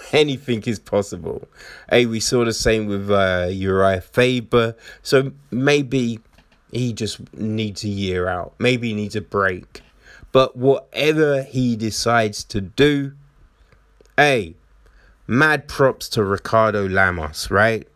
anything 0.12 0.62
is 0.62 0.78
possible. 0.78 1.48
Hey, 1.88 2.06
we 2.06 2.20
saw 2.20 2.44
the 2.44 2.52
same 2.52 2.86
with 2.86 3.10
uh, 3.10 3.48
Urijah 3.48 4.02
Faber. 4.02 4.76
So 5.02 5.32
maybe 5.50 6.20
he 6.72 6.92
just 6.92 7.32
needs 7.34 7.84
a 7.84 7.88
year 7.88 8.28
out. 8.28 8.54
Maybe 8.58 8.88
he 8.88 8.94
needs 8.94 9.16
a 9.16 9.20
break. 9.20 9.82
But 10.32 10.56
whatever 10.56 11.42
he 11.42 11.76
decides 11.76 12.44
to 12.44 12.60
do, 12.60 13.12
hey, 14.16 14.54
mad 15.26 15.66
props 15.66 16.08
to 16.10 16.24
Ricardo 16.24 16.88
Lamas, 16.88 17.50
right? 17.50 17.86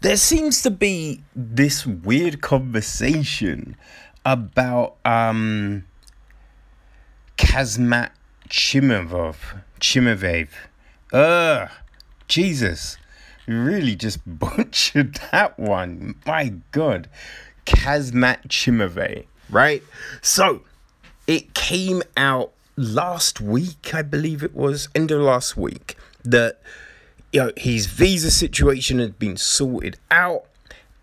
There 0.00 0.16
seems 0.16 0.62
to 0.62 0.70
be 0.70 1.22
this 1.36 1.86
weird 1.86 2.40
conversation 2.40 3.76
about 4.24 4.96
um 5.04 5.84
Kazmat 7.36 8.10
Chimavov. 8.48 9.36
Chimavev. 9.80 10.48
Ugh. 11.12 11.70
Jesus. 12.28 12.96
Really 13.46 13.96
just 13.96 14.20
butchered 14.26 15.18
that 15.30 15.58
one. 15.58 16.14
My 16.26 16.54
God. 16.70 17.08
Kazmat 17.66 18.48
Chimave. 18.48 19.26
Right? 19.50 19.82
So, 20.20 20.62
it 21.26 21.54
came 21.54 22.02
out 22.16 22.52
last 22.76 23.40
week, 23.40 23.94
I 23.94 24.02
believe 24.02 24.42
it 24.42 24.54
was, 24.54 24.88
end 24.94 25.10
of 25.10 25.20
last 25.20 25.56
week, 25.56 25.96
that 26.24 26.60
you 27.32 27.40
know, 27.40 27.52
his 27.56 27.86
visa 27.86 28.30
situation 28.30 28.98
had 28.98 29.18
been 29.18 29.36
sorted 29.36 29.98
out 30.10 30.44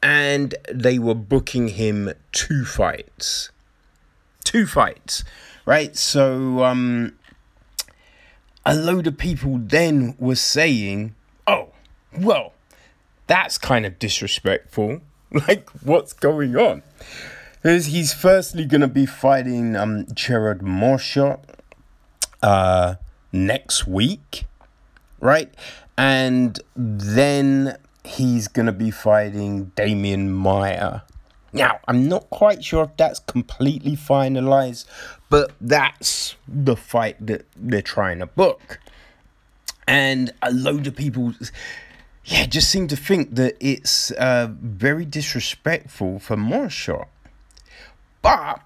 and 0.01 0.55
they 0.71 0.99
were 0.99 1.15
booking 1.15 1.69
him 1.69 2.11
two 2.31 2.65
fights. 2.65 3.49
Two 4.43 4.65
fights 4.65 5.23
right? 5.69 5.95
So 5.95 6.63
um, 6.63 7.13
a 8.65 8.73
load 8.73 9.05
of 9.05 9.19
people 9.19 9.59
then 9.59 10.15
were 10.17 10.35
saying, 10.35 11.13
"Oh, 11.45 11.69
well, 12.17 12.53
that's 13.27 13.59
kind 13.59 13.85
of 13.85 13.99
disrespectful. 13.99 15.01
Like, 15.31 15.69
what's 15.83 16.11
going 16.13 16.57
on?" 16.57 16.81
Because 17.61 17.85
he's 17.85 18.13
firstly 18.15 18.65
going 18.65 18.81
to 18.81 18.87
be 18.87 19.05
fighting 19.05 19.75
um, 19.75 20.07
Gerard 20.11 20.61
Meerschaert 20.61 21.39
uh, 22.41 22.95
next 23.31 23.85
week, 23.85 24.45
right? 25.19 25.53
And 25.95 26.59
then 26.75 27.77
he's 28.03 28.47
going 28.47 28.65
to 28.65 28.71
be 28.71 28.89
fighting 28.89 29.71
Damian 29.75 30.31
Maia 30.31 31.01
now, 31.51 31.79
I'm 31.87 32.07
not 32.07 32.29
quite 32.29 32.63
sure 32.63 32.83
if 32.83 32.97
that's 32.97 33.19
completely 33.19 33.95
finalized, 33.95 34.85
but 35.29 35.51
that's 35.59 36.35
the 36.47 36.75
fight 36.75 37.25
that 37.25 37.45
they're 37.55 37.81
trying 37.81 38.19
to 38.19 38.27
book. 38.27 38.79
And 39.87 40.31
a 40.41 40.51
load 40.51 40.85
of 40.85 40.95
people, 40.95 41.33
yeah, 42.25 42.45
just 42.45 42.69
seem 42.69 42.87
to 42.89 42.95
think 42.95 43.35
that 43.35 43.55
it's 43.59 44.11
uh, 44.11 44.49
very 44.51 45.05
disrespectful 45.05 46.19
for 46.19 46.37
Meerschaert. 46.37 47.07
But 48.21 48.61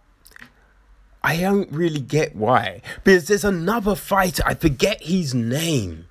I 1.24 1.38
don't 1.38 1.72
really 1.72 2.02
get 2.02 2.36
why. 2.36 2.82
Because 3.04 3.28
there's 3.28 3.46
another 3.46 3.96
fighter, 3.96 4.44
I 4.46 4.56
forget 4.56 5.04
his 5.04 5.34
name, 5.34 6.08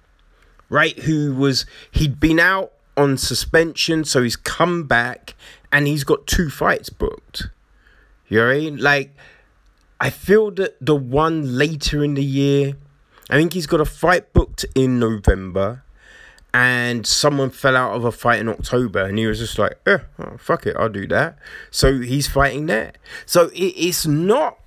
right? 0.71 0.99
Who 1.01 1.35
was, 1.35 1.67
he'd 1.91 2.19
been 2.19 2.41
out 2.41 2.73
on 2.97 3.17
suspension, 3.17 4.05
so 4.05 4.23
he's 4.23 4.37
come 4.37 4.85
back 4.85 5.35
and 5.71 5.87
he's 5.87 6.05
got 6.05 6.27
two 6.27 6.51
fights 6.51 6.91
booked. 6.91 7.49
You 8.29 8.39
know 8.39 8.47
what 8.47 8.57
I 8.57 8.59
mean? 8.61 8.77
Like, 8.79 9.15
I 10.01 10.11
feel 10.11 10.51
that 10.53 10.77
the 10.81 10.97
one 10.97 11.57
later 11.57 12.03
in 12.03 12.15
the 12.15 12.25
year, 12.25 12.75
I 13.31 13.37
think 13.37 13.53
he's 13.53 13.67
got 13.67 13.81
a 13.81 13.85
fight 13.85 14.33
booked 14.33 14.65
in 14.75 14.99
November 14.99 15.85
and 16.55 17.07
someone 17.07 17.51
fell 17.51 17.77
out 17.77 17.95
of 17.95 18.05
a 18.05 18.13
fight 18.13 18.39
in 18.41 18.49
October, 18.49 19.03
and 19.03 19.19
he 19.19 19.27
was 19.27 19.39
just 19.39 19.59
like, 19.59 19.79
eh, 19.87 19.99
oh, 20.19 20.37
fuck 20.37 20.67
it, 20.67 20.77
I'll 20.79 20.91
do 20.91 21.07
that. 21.09 21.39
So 21.71 22.01
he's 22.01 22.29
fighting 22.29 22.67
there. 22.67 22.93
So 23.25 23.47
it, 23.55 23.73
it's 23.77 24.07
not 24.07 24.59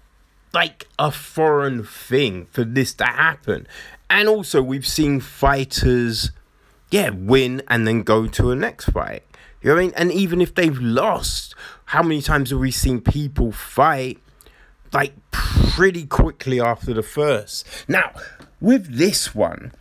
like 0.54 0.88
a 0.98 1.12
foreign 1.12 1.84
thing 1.84 2.46
for 2.46 2.64
this 2.64 2.94
to 2.96 3.06
happen. 3.06 3.68
And 4.10 4.28
also, 4.28 4.64
we've 4.64 4.88
seen 4.88 5.20
fighters, 5.20 6.32
yeah, 6.96 7.10
win 7.10 7.62
and 7.68 7.86
then 7.86 8.04
go 8.04 8.26
to 8.26 8.52
a 8.52 8.56
next 8.56 8.86
fight. 8.86 9.24
You 9.62 9.68
know 9.68 9.76
what 9.76 9.82
I 9.82 9.84
mean? 9.84 9.94
And 9.98 10.12
even 10.14 10.40
if 10.40 10.56
they've 10.56 10.80
lost, 10.80 11.54
how 11.84 12.02
many 12.02 12.22
times 12.22 12.52
have 12.52 12.60
we 12.60 12.72
seen 12.72 13.02
people 13.02 13.52
fight 13.52 14.20
like 14.94 15.12
pretty 15.30 16.06
quickly 16.06 16.62
after 16.62 16.94
the 16.94 17.04
first? 17.04 17.68
Now, 17.90 18.14
with 18.62 18.96
this 18.96 19.36
one, 19.36 19.74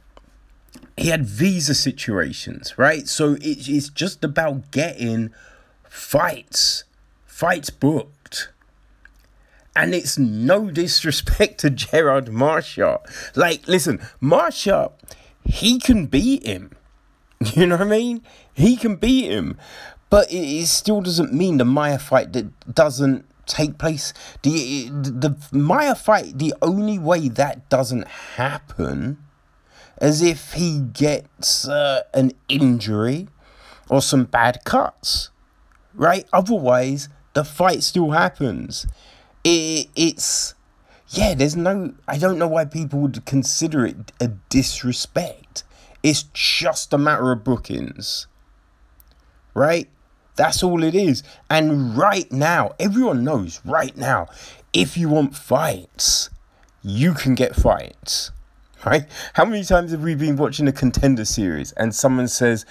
he 0.97 1.11
had 1.11 1.25
visa 1.25 1.77
situations, 1.77 2.77
right? 2.77 3.07
So 3.07 3.35
it, 3.35 3.69
it's 3.69 3.91
just 3.91 4.25
about 4.25 4.73
getting 4.73 5.33
fights, 5.89 6.83
fights 7.27 7.71
booked. 7.71 8.49
And 9.77 9.95
it's 9.95 10.19
no 10.19 10.69
disrespect 10.69 11.61
to 11.61 11.71
Gerald 11.71 12.27
Meerschaert. 12.27 13.37
Like, 13.37 13.69
listen, 13.69 14.01
Meerschaert, 14.21 14.91
he 15.45 15.79
can 15.79 16.07
beat 16.07 16.45
him. 16.45 16.73
You 17.55 17.67
know 17.67 17.77
what 17.77 17.87
I 17.87 17.91
mean? 17.91 18.23
He 18.53 18.77
can 18.77 18.97
beat 18.97 19.31
him. 19.31 19.57
But 20.11 20.31
it, 20.31 20.37
it 20.37 20.67
still 20.67 21.01
doesn't 21.01 21.33
mean 21.33 21.59
the 21.59 21.65
Maia 21.65 21.99
fight 21.99 22.33
that 22.33 22.75
doesn't 22.75 23.25
take 23.47 23.79
place. 23.79 24.13
The, 24.43 24.89
the 24.91 25.37
Maia 25.53 25.95
fight, 25.95 26.39
the 26.39 26.55
only 26.63 26.99
way 26.99 27.29
that 27.29 27.69
doesn't 27.69 28.07
happen 28.07 29.19
as 29.99 30.23
if 30.23 30.55
he 30.55 30.81
gets 30.81 31.69
uh, 31.69 32.03
an 32.13 32.33
injury 32.49 33.29
or 33.89 34.03
some 34.03 34.25
bad 34.25 34.61
cuts, 34.65 35.31
right? 35.95 36.27
Otherwise, 36.33 37.09
the 37.35 37.45
fight 37.45 37.83
still 37.83 38.11
happens. 38.11 38.87
It, 39.45 39.89
it's, 39.95 40.55
yeah, 41.09 41.35
there's 41.35 41.57
no, 41.57 41.95
I 42.09 42.19
don't 42.19 42.39
know 42.39 42.49
why 42.49 42.65
people 42.65 43.01
would 43.01 43.25
consider 43.25 43.87
it 43.87 44.13
a 44.21 44.29
disrespect. 44.49 45.65
It's 46.05 46.23
just 46.33 46.93
a 46.93 46.99
matter 46.99 47.33
of 47.33 47.43
bookings, 47.43 48.29
right? 49.55 49.89
That's 50.37 50.63
all 50.63 50.85
it 50.85 50.95
is. 50.95 51.25
And 51.51 51.97
right 51.97 52.31
now, 52.31 52.75
everyone 52.79 53.25
knows 53.25 53.61
right 53.65 53.97
now, 53.97 54.29
if 54.73 54.97
you 54.97 55.09
want 55.09 55.35
fights, 55.35 56.31
you 56.83 57.15
can 57.15 57.35
get 57.35 57.57
fights 57.57 58.31
right? 58.85 59.07
How 59.35 59.45
many 59.45 59.65
times 59.65 59.93
have 59.93 60.03
we 60.03 60.15
been 60.15 60.37
watching 60.37 60.69
a 60.69 60.73
contender 60.73 61.25
series 61.25 61.73
and 61.73 61.95
someone 61.95 62.29
says, 62.29 62.67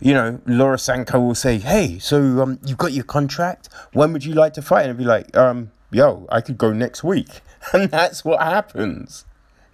you 0.00 0.14
know, 0.14 0.40
Laura 0.46 0.78
Sanko 0.78 1.20
will 1.20 1.34
say, 1.34 1.58
"Hey, 1.58 1.98
so 1.98 2.42
um, 2.42 2.58
you've 2.64 2.78
got 2.78 2.92
your 2.92 3.04
contract. 3.04 3.68
When 3.92 4.12
would 4.14 4.24
you 4.24 4.32
like 4.32 4.54
to 4.54 4.62
fight?" 4.62 4.82
And 4.82 4.90
I'd 4.90 4.96
be 4.98 5.04
like, 5.04 5.36
um, 5.36 5.72
"Yo, 5.90 6.26
I 6.30 6.40
could 6.40 6.56
go 6.56 6.72
next 6.72 7.04
week," 7.04 7.42
and 7.74 7.90
that's 7.90 8.24
what 8.24 8.40
happens. 8.40 9.26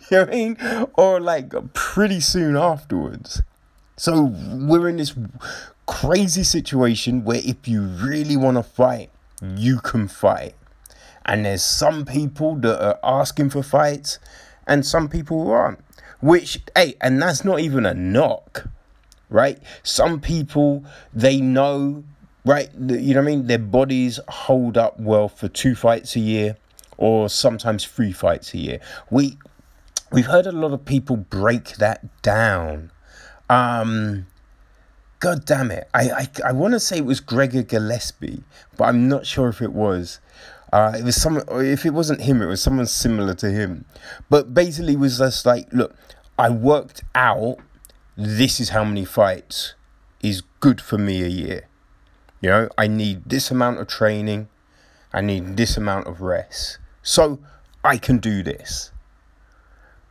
You 0.10 0.18
know 0.18 0.24
what 0.24 0.32
I 0.32 0.36
mean? 0.36 0.56
Or 0.94 1.20
like 1.20 1.52
pretty 1.74 2.20
soon 2.20 2.56
afterwards. 2.56 3.42
So 3.96 4.22
we're 4.22 4.88
in 4.88 4.98
this 4.98 5.14
crazy 5.86 6.44
situation 6.44 7.24
where 7.24 7.40
if 7.42 7.66
you 7.66 7.82
really 7.82 8.36
want 8.36 8.56
to 8.56 8.62
fight, 8.62 9.10
you 9.42 9.80
can 9.80 10.06
fight. 10.06 10.54
And 11.24 11.44
there's 11.44 11.64
some 11.64 12.04
people 12.04 12.54
that 12.56 12.80
are 12.80 12.98
asking 13.02 13.50
for 13.50 13.64
fights 13.64 14.20
and 14.66 14.86
some 14.86 15.08
people 15.08 15.44
who 15.44 15.50
aren't. 15.50 15.80
Which, 16.20 16.60
hey, 16.76 16.94
and 17.00 17.20
that's 17.20 17.44
not 17.44 17.60
even 17.60 17.84
a 17.84 17.92
knock, 17.92 18.68
right? 19.28 19.58
Some 19.82 20.20
people, 20.20 20.84
they 21.12 21.40
know, 21.40 22.04
right? 22.44 22.70
You 22.74 23.14
know 23.14 23.20
what 23.20 23.28
I 23.28 23.34
mean? 23.34 23.46
Their 23.48 23.58
bodies 23.58 24.20
hold 24.28 24.78
up 24.78 25.00
well 25.00 25.28
for 25.28 25.48
two 25.48 25.74
fights 25.74 26.14
a 26.16 26.20
year 26.20 26.56
or 26.96 27.28
sometimes 27.28 27.84
three 27.84 28.12
fights 28.12 28.54
a 28.54 28.58
year. 28.58 28.80
We, 29.10 29.36
we've 30.12 30.26
heard 30.26 30.46
a 30.46 30.52
lot 30.52 30.72
of 30.72 30.84
people 30.84 31.16
break 31.16 31.76
that 31.76 32.22
down. 32.22 32.90
Um, 33.48 34.26
God 35.18 35.44
damn 35.44 35.70
it. 35.70 35.88
I, 35.94 36.10
I, 36.10 36.28
I 36.46 36.52
want 36.52 36.74
to 36.74 36.80
say 36.80 36.98
it 36.98 37.04
was 37.04 37.20
Gregor 37.20 37.62
Gillespie, 37.62 38.42
but 38.76 38.84
I'm 38.84 39.08
not 39.08 39.26
sure 39.26 39.48
if 39.48 39.62
it 39.62 39.72
was. 39.72 40.20
Uh, 40.72 40.94
it 40.98 41.04
was 41.04 41.20
some. 41.20 41.42
If 41.50 41.86
it 41.86 41.90
wasn't 41.90 42.22
him, 42.22 42.42
it 42.42 42.46
was 42.46 42.60
someone 42.60 42.86
similar 42.86 43.34
to 43.34 43.50
him. 43.50 43.84
But 44.28 44.52
basically, 44.52 44.94
it 44.94 44.98
was 44.98 45.18
just 45.18 45.46
like, 45.46 45.72
look, 45.72 45.96
I 46.38 46.50
worked 46.50 47.02
out. 47.14 47.58
This 48.16 48.60
is 48.60 48.70
how 48.70 48.84
many 48.84 49.04
fights 49.04 49.74
is 50.22 50.42
good 50.60 50.80
for 50.80 50.98
me 50.98 51.22
a 51.22 51.28
year. 51.28 51.68
You 52.40 52.50
know, 52.50 52.68
I 52.76 52.86
need 52.86 53.24
this 53.26 53.50
amount 53.50 53.78
of 53.78 53.86
training. 53.86 54.48
I 55.12 55.20
need 55.20 55.56
this 55.56 55.76
amount 55.76 56.06
of 56.06 56.20
rest. 56.20 56.78
So 57.02 57.38
I 57.84 57.96
can 57.96 58.18
do 58.18 58.42
this. 58.42 58.90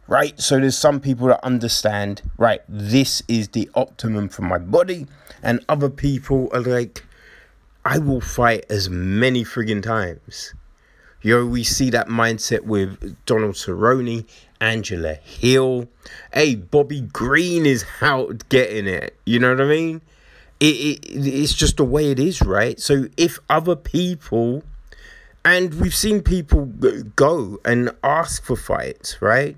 Right? 0.07 0.39
So 0.39 0.59
there's 0.59 0.77
some 0.77 0.99
people 0.99 1.27
that 1.27 1.43
understand, 1.43 2.21
right, 2.37 2.61
this 2.69 3.23
is 3.27 3.49
the 3.49 3.69
optimum 3.73 4.29
for 4.29 4.43
my 4.43 4.59
body. 4.59 5.07
And 5.41 5.65
other 5.67 5.89
people 5.89 6.49
are 6.53 6.61
like, 6.61 7.03
I 7.83 7.99
will 7.99 8.21
fight 8.21 8.65
as 8.69 8.89
many 8.89 9.43
friggin' 9.43 9.83
times. 9.83 10.53
Know, 11.23 11.45
we 11.45 11.63
see 11.63 11.89
that 11.89 12.07
mindset 12.07 12.61
with 12.61 13.15
Donald 13.25 13.55
Cerrone, 13.55 14.27
Angela 14.61 15.15
Hill. 15.15 15.87
Hey, 16.31 16.53
Bobby 16.53 17.01
Green 17.01 17.65
is 17.65 17.83
out 18.01 18.47
getting 18.49 18.85
it. 18.85 19.17
You 19.25 19.39
know 19.39 19.49
what 19.49 19.61
I 19.61 19.65
mean? 19.65 20.01
It, 20.59 20.65
it 20.65 20.99
it's 21.09 21.53
just 21.53 21.77
the 21.77 21.83
way 21.83 22.11
it 22.11 22.19
is, 22.19 22.43
right? 22.43 22.79
So 22.79 23.07
if 23.17 23.39
other 23.49 23.75
people, 23.75 24.61
and 25.43 25.73
we've 25.75 25.95
seen 25.95 26.21
people 26.21 26.65
go 27.15 27.59
and 27.65 27.89
ask 28.03 28.43
for 28.43 28.55
fights, 28.55 29.19
right? 29.19 29.57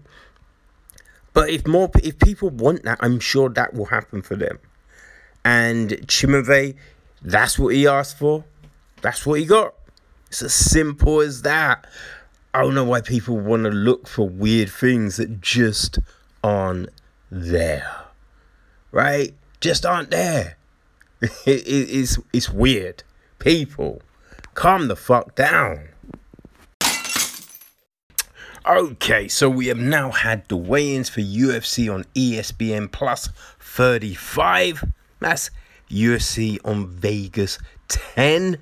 But 1.37 1.51
if 1.51 1.67
more, 1.67 1.91
if 2.01 2.17
people 2.17 2.49
want 2.49 2.81
that, 2.85 2.97
I'm 2.99 3.19
sure 3.19 3.47
that 3.49 3.75
will 3.75 3.85
happen 3.85 4.23
for 4.23 4.35
them. 4.35 4.57
And 5.45 5.91
Chimaev, 6.07 6.75
that's 7.21 7.59
what 7.59 7.75
he 7.75 7.85
asked 7.85 8.17
for. 8.17 8.43
That's 9.03 9.23
what 9.23 9.39
he 9.39 9.45
got. 9.45 9.75
It's 10.29 10.41
as 10.41 10.55
simple 10.55 11.21
as 11.21 11.43
that. 11.43 11.85
I 12.55 12.63
don't 12.63 12.73
know 12.73 12.85
why 12.85 13.01
people 13.01 13.37
want 13.37 13.65
to 13.65 13.69
look 13.69 14.07
for 14.07 14.27
weird 14.27 14.71
things 14.71 15.17
that 15.17 15.39
just 15.39 15.99
aren't 16.43 16.89
there. 17.29 17.87
Right? 18.91 19.35
Just 19.61 19.85
aren't 19.85 20.09
there. 20.09 20.57
it, 21.21 21.31
it, 21.45 21.61
it's, 21.67 22.17
it's 22.33 22.49
weird. 22.49 23.03
People, 23.37 24.01
calm 24.55 24.87
the 24.87 24.95
fuck 24.95 25.35
down. 25.35 25.89
Okay, 28.69 29.29
so 29.29 29.49
we 29.49 29.67
have 29.67 29.77
now 29.77 30.11
had 30.11 30.45
the 30.49 30.57
weigh 30.57 30.93
ins 30.93 31.07
for 31.07 31.21
UFC 31.21 31.93
on 31.93 32.03
ESPN 32.15 32.91
Plus 32.91 33.29
35. 33.61 34.83
That's 35.21 35.51
UFC 35.89 36.59
on 36.65 36.87
Vegas 36.87 37.59
10. 37.87 38.57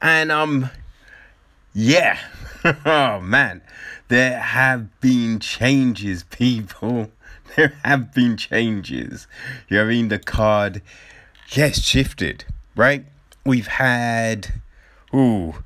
And 0.00 0.32
um 0.32 0.70
yeah. 1.74 2.18
oh 2.86 3.20
man. 3.20 3.60
There 4.08 4.40
have 4.40 5.00
been 5.02 5.38
changes, 5.38 6.22
people. 6.24 7.10
There 7.56 7.74
have 7.84 8.12
been 8.12 8.36
changes. 8.36 9.26
You 9.68 9.76
know 9.76 9.84
what 9.84 9.90
I 9.90 9.94
mean? 9.94 10.08
The 10.08 10.18
card 10.18 10.82
yes 11.50 11.82
shifted, 11.82 12.44
right? 12.74 13.04
We've 13.44 13.66
had 13.66 14.54
ooh 15.14 15.62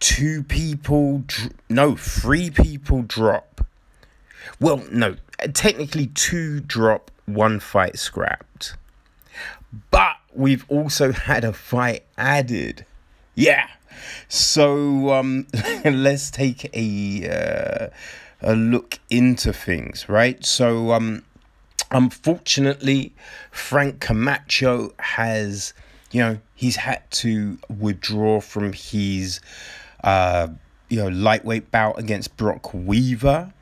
two 0.00 0.42
people 0.42 1.22
dr- 1.26 1.52
no, 1.68 1.96
three 1.96 2.50
people 2.50 3.02
drop. 3.02 3.66
Well, 4.60 4.84
no, 4.90 5.16
technically 5.52 6.06
two 6.08 6.60
drop, 6.60 7.10
one 7.26 7.60
fight 7.60 7.98
scrapped. 7.98 8.76
But 9.90 10.16
we've 10.32 10.64
also 10.68 11.12
had 11.30 11.44
a 11.44 11.52
fight 11.52 12.04
added. 12.16 12.84
Yeah. 13.34 13.68
So 14.28 15.12
um, 15.12 15.46
let's 15.84 16.30
take 16.30 16.70
a 16.74 17.28
uh, 17.28 17.88
a 18.42 18.54
look 18.54 18.98
into 19.10 19.52
things, 19.52 20.08
right? 20.08 20.44
So 20.44 20.92
um, 20.92 21.22
unfortunately, 21.90 23.14
Frank 23.50 24.00
Camacho 24.00 24.92
has, 24.98 25.72
you 26.10 26.20
know, 26.20 26.38
he's 26.54 26.76
had 26.76 27.10
to 27.12 27.58
withdraw 27.68 28.40
from 28.40 28.72
his 28.72 29.40
uh, 30.04 30.48
you 30.88 30.98
know 30.98 31.08
lightweight 31.08 31.70
bout 31.70 31.98
against 31.98 32.36
Brock 32.36 32.72
Weaver. 32.72 33.52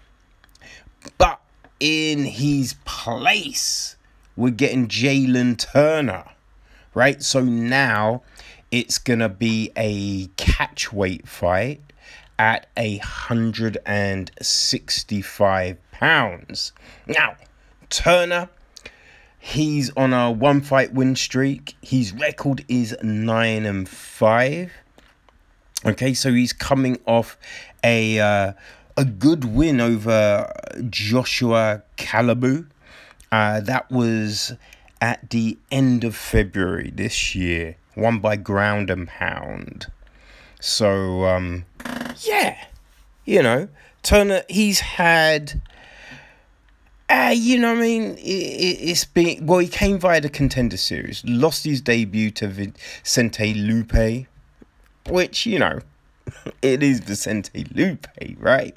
But 1.19 1.41
in 1.81 2.25
his 2.25 2.75
place, 2.85 3.97
we're 4.37 4.51
getting 4.51 4.89
Jalin 4.89 5.59
Turner, 5.59 6.25
right? 6.95 7.23
So 7.23 7.43
now 7.43 8.23
it's 8.71 8.99
gonna 8.99 9.29
be 9.29 9.71
a 9.77 10.27
catch 10.37 10.93
weight 10.93 11.29
fight 11.29 11.81
at 12.39 12.67
a 12.77 12.97
hundred 12.99 13.79
and 13.87 14.31
sixty-five 14.41 15.79
pounds. 15.93 16.73
Now, 17.07 17.37
Turner, 17.91 18.49
he's 19.39 19.91
on 19.97 20.13
a 20.13 20.31
one 20.31 20.61
fight 20.61 20.93
win 20.93 21.15
streak. 21.17 21.77
His 21.83 22.13
record 22.13 22.65
is 22.67 22.97
nine 23.03 23.67
and 23.67 23.89
five. 23.89 24.73
Okay, 25.87 26.15
so 26.15 26.33
he's 26.33 26.53
coming 26.53 26.99
off 27.07 27.37
a 27.83 28.19
uh, 28.19 28.53
a 28.97 29.05
good 29.05 29.45
win 29.45 29.81
over 29.81 30.51
Joshua 30.89 31.83
Culibao. 31.97 32.67
Uh, 33.31 33.61
that 33.61 33.91
was 33.91 34.55
at 35.01 35.29
the 35.31 35.59
end 35.71 36.05
of 36.05 36.17
February 36.17 36.91
this 36.95 37.35
year, 37.35 37.77
won 37.97 38.19
by 38.21 38.37
ground 38.37 38.89
and 38.89 39.07
pound. 39.09 39.89
So, 40.61 41.25
um, 41.25 41.67
yeah, 42.23 42.57
you 43.27 43.43
know, 43.43 43.69
Turner, 44.03 44.43
he's 44.49 44.81
had. 44.81 45.61
Uh, 47.11 47.35
you 47.37 47.59
know 47.59 47.73
I 47.73 47.81
mean? 47.81 48.17
It, 48.19 48.89
has 48.89 49.05
been. 49.05 49.45
Well, 49.45 49.59
he 49.59 49.69
came 49.69 49.99
via 49.99 50.23
the 50.23 50.31
contender 50.31 50.79
series, 50.79 51.23
lost 51.27 51.65
his 51.65 51.83
debut 51.83 52.31
to 52.31 52.49
Vicente 52.49 53.55
Luque, 53.55 54.27
which, 55.09 55.47
you 55.47 55.59
know, 55.59 55.81
it 56.63 56.83
is 56.83 57.01
Vicente 57.01 57.65
Luque, 57.65 58.37
right? 58.39 58.77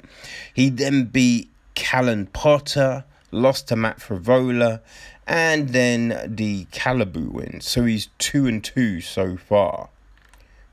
He 0.54 0.70
then 0.70 1.04
beat 1.04 1.50
Callan 1.74 2.26
Potter, 2.26 3.04
lost 3.30 3.68
to 3.68 3.76
Matt 3.76 3.98
Frevola, 3.98 4.80
and 5.26 5.68
then 5.68 6.20
the 6.26 6.64
Culibao 6.66 7.30
win. 7.30 7.60
So 7.60 7.84
he's 7.84 8.08
two 8.18 8.46
and 8.46 8.64
two 8.64 9.00
so 9.00 9.36
far. 9.36 9.90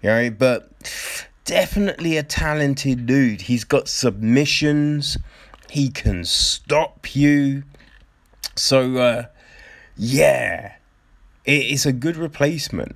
Right? 0.01 0.30
But 0.30 0.72
definitely 1.43 2.18
a 2.18 2.24
talented 2.24 3.06
dude. 3.06 3.41
He's 3.41 3.64
got 3.64 3.88
submissions. 3.88 5.18
He 5.70 5.89
can 5.89 6.24
stop 6.24 7.16
you. 7.16 7.64
So 8.56 8.97
uh 8.97 9.24
yeah. 9.97 10.76
It 11.43 11.66
is 11.66 11.86
a 11.86 11.93
good 11.93 12.18
replacement. 12.18 12.95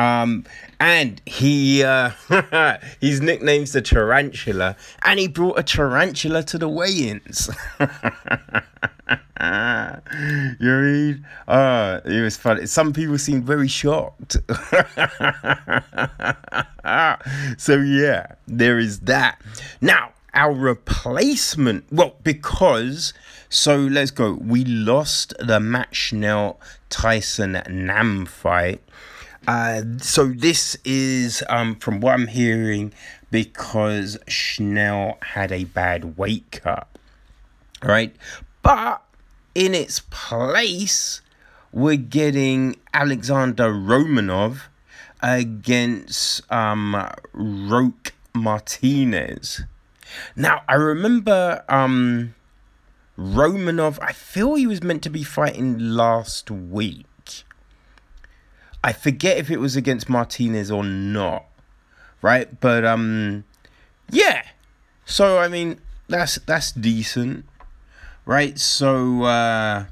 Um, 0.00 0.44
and 0.78 1.20
he 1.26 1.84
uh, 1.84 2.12
his 3.00 3.20
nickname's 3.20 3.72
the 3.72 3.82
tarantula, 3.82 4.76
and 5.04 5.20
he 5.20 5.28
brought 5.28 5.58
a 5.58 5.62
tarantula 5.62 6.42
to 6.44 6.56
the 6.56 6.70
weigh-ins. 6.70 7.50
you 10.58 10.74
read? 10.74 11.22
Uh, 11.46 12.00
it 12.06 12.22
was 12.22 12.38
funny. 12.38 12.64
Some 12.64 12.94
people 12.94 13.18
seemed 13.18 13.44
very 13.44 13.68
shocked. 13.68 14.38
so 17.58 17.76
yeah, 17.76 18.36
there 18.46 18.78
is 18.78 19.00
that. 19.00 19.38
Now 19.82 20.14
our 20.32 20.52
replacement. 20.52 21.84
Well, 21.92 22.14
because 22.22 23.12
so 23.50 23.76
let's 23.76 24.12
go. 24.12 24.32
We 24.32 24.64
lost 24.64 25.34
the 25.38 25.60
Matt 25.60 25.94
Schnell 25.94 26.58
Tyson 26.88 27.60
Nam 27.68 28.24
fight. 28.24 28.80
Uh, 29.46 29.82
so 29.98 30.26
this 30.26 30.76
is 30.84 31.42
um, 31.48 31.76
from 31.76 32.00
what 32.00 32.14
I'm 32.14 32.26
hearing 32.26 32.92
because 33.30 34.18
Schnell 34.28 35.18
had 35.22 35.50
a 35.50 35.64
bad 35.64 36.16
weight 36.18 36.60
cut, 36.62 36.88
right? 37.82 38.14
But 38.62 39.02
in 39.54 39.74
its 39.74 40.00
place, 40.10 41.22
we're 41.72 41.96
getting 41.96 42.76
Alexander 42.92 43.72
Romanov 43.72 44.62
against 45.22 46.50
um, 46.52 47.08
Roque 47.32 48.12
Martinez. 48.34 49.62
Now 50.36 50.62
I 50.68 50.74
remember 50.74 51.64
um, 51.68 52.34
Romanov. 53.18 53.98
I 54.02 54.12
feel 54.12 54.54
he 54.54 54.66
was 54.66 54.82
meant 54.82 55.02
to 55.04 55.10
be 55.10 55.22
fighting 55.22 55.78
last 55.78 56.50
week 56.50 57.06
I 58.82 58.92
forget 58.92 59.36
if 59.36 59.50
it 59.50 59.58
was 59.58 59.76
against 59.76 60.08
Martinez 60.08 60.70
or 60.70 60.82
not, 60.84 61.44
right? 62.22 62.60
But 62.60 62.84
um, 62.84 63.44
yeah. 64.10 64.42
So 65.04 65.38
I 65.38 65.48
mean, 65.48 65.80
that's 66.08 66.36
that's 66.36 66.72
decent, 66.72 67.44
right? 68.24 68.58
So 68.58 69.24
uh, 69.24 69.84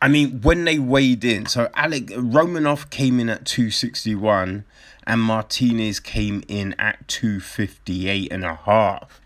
I 0.00 0.08
mean, 0.08 0.40
when 0.40 0.64
they 0.64 0.78
weighed 0.78 1.24
in, 1.24 1.46
so 1.46 1.68
Alec 1.74 2.06
Romanov 2.06 2.90
came 2.90 3.20
in 3.20 3.28
at 3.28 3.44
two 3.44 3.70
sixty 3.70 4.14
one, 4.14 4.64
and 5.06 5.20
Martinez 5.20 6.00
came 6.00 6.42
in 6.48 6.74
at 6.78 7.06
two 7.06 7.38
fifty 7.38 8.08
eight 8.08 8.32
and 8.32 8.44
a 8.44 8.54
half. 8.54 9.20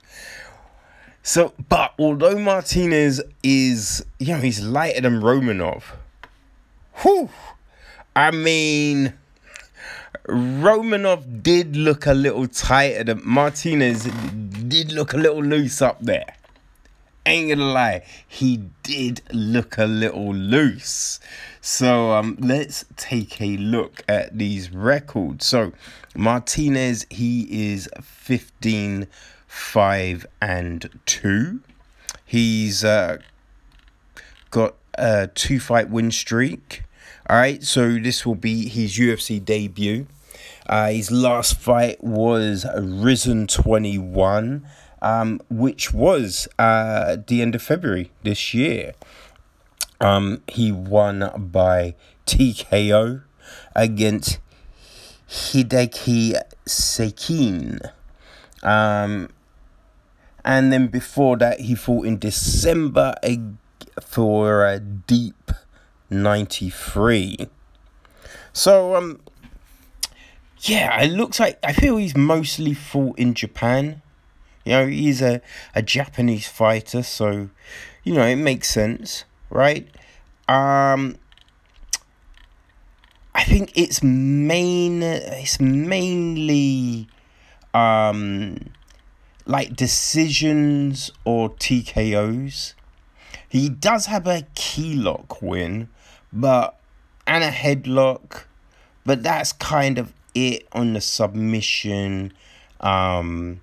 So, 1.23 1.55
but 1.69 1.93
although 1.99 2.39
Martinez 2.39 3.21
is, 3.43 4.05
you 4.21 4.35
know, 4.35 4.41
he's 4.41 4.63
lighter 4.63 5.01
than 5.01 5.21
Romanov 5.21 5.83
Whew. 7.03 7.29
I 8.15 8.31
mean, 8.31 9.13
Romanov 10.27 11.43
did 11.43 11.77
look 11.77 12.07
a 12.07 12.15
little 12.15 12.49
tighter 12.49 13.05
than 13.05 13.21
Martinez 13.25 14.05
did 14.05 14.93
look 14.93 15.13
a 15.13 15.19
little 15.19 15.43
loose 15.43 15.83
up 15.83 16.01
there. 16.01 16.37
Ain't 17.27 17.51
gonna 17.51 17.71
lie, 17.73 18.05
he 18.27 18.63
did 18.83 19.21
look 19.33 19.79
a 19.79 19.85
little 19.85 20.33
loose. 20.33 21.21
So 21.61 22.13
um, 22.13 22.37
let's 22.41 22.85
take 22.97 23.41
a 23.41 23.57
look 23.57 24.03
at 24.09 24.39
these 24.39 24.73
records. 24.73 25.45
So 25.45 25.73
Martinez, 26.15 27.05
he 27.11 27.73
is 27.73 27.89
15, 28.01 29.09
5, 29.49 30.27
and 30.41 31.01
2. 31.05 31.61
He's 32.25 32.85
uh, 32.85 33.19
got 34.51 34.77
a 34.95 35.29
two 35.29 35.61
fight 35.61 35.91
win 35.91 36.11
streak. 36.11 36.83
All 37.29 37.37
right, 37.37 37.63
so 37.63 37.99
this 37.99 38.25
will 38.25 38.35
be 38.35 38.69
his 38.69 38.99
UFC 38.99 39.45
debut. 39.45 40.07
Uh, 40.69 40.89
his 40.89 41.11
last 41.11 41.57
fight 41.59 42.03
was 42.03 42.67
Rizin 42.77 43.47
21, 43.47 44.67
um, 45.03 45.41
which 45.49 45.93
was 45.93 46.49
uh, 46.59 47.17
the 47.27 47.43
end 47.43 47.55
of 47.55 47.63
February 47.63 48.11
this 48.23 48.53
year. 48.53 48.93
Um, 50.01 50.43
he 50.49 50.73
won 50.73 51.31
by 51.53 51.95
TKO 52.27 53.23
against 53.75 54.39
Hideki 55.29 56.41
Sekine. 56.67 57.93
Um, 58.63 59.31
and 60.45 60.73
then 60.73 60.89
before 60.89 61.37
that, 61.39 61.61
he 61.61 61.75
fought 61.75 62.07
in 62.07 62.19
December 62.19 63.15
for 64.01 64.67
a 64.67 64.79
deep 64.79 65.51
93. 66.11 67.49
So, 68.53 68.97
um, 68.97 69.21
yeah, 70.61 71.03
it 71.03 71.13
looks 71.13 71.39
like 71.39 71.59
I 71.63 71.73
feel 71.73 71.97
he's 71.97 72.17
mostly 72.17 72.75
fought 72.75 73.19
in 73.19 73.35
Japan. 73.35 74.03
You 74.65 74.73
know, 74.73 74.87
he's 74.87 75.23
a, 75.23 75.41
a 75.75 75.83
Japanese 75.83 76.49
fighter, 76.49 77.03
so 77.03 77.51
you 78.03 78.15
know 78.15 78.25
it 78.25 78.37
makes 78.37 78.69
sense, 78.69 79.25
right? 79.51 79.89
Um, 80.49 81.17
I 83.35 83.45
think 83.45 83.73
it's 83.77 84.03
main 84.03 85.03
it's 85.03 85.61
mainly 85.61 87.09
um 87.75 88.71
like 89.45 89.77
decisions 89.77 91.13
or 91.25 91.51
TKOs. 91.51 92.75
He 93.49 93.69
does 93.69 94.07
have 94.07 94.27
a 94.27 94.47
key 94.55 94.97
lock 94.97 95.41
win, 95.41 95.89
but 96.33 96.79
and 97.27 97.43
a 97.45 97.51
headlock, 97.51 98.45
but 99.05 99.23
that's 99.23 99.53
kind 99.53 99.99
of 99.99 100.13
it 100.35 100.67
on 100.73 100.93
the 100.93 101.01
submission, 101.01 102.33
um, 102.81 103.61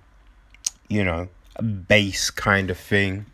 you 0.88 1.04
know, 1.04 1.28
base 1.88 2.30
kind 2.30 2.70
of 2.70 2.78
thing. 2.78 3.26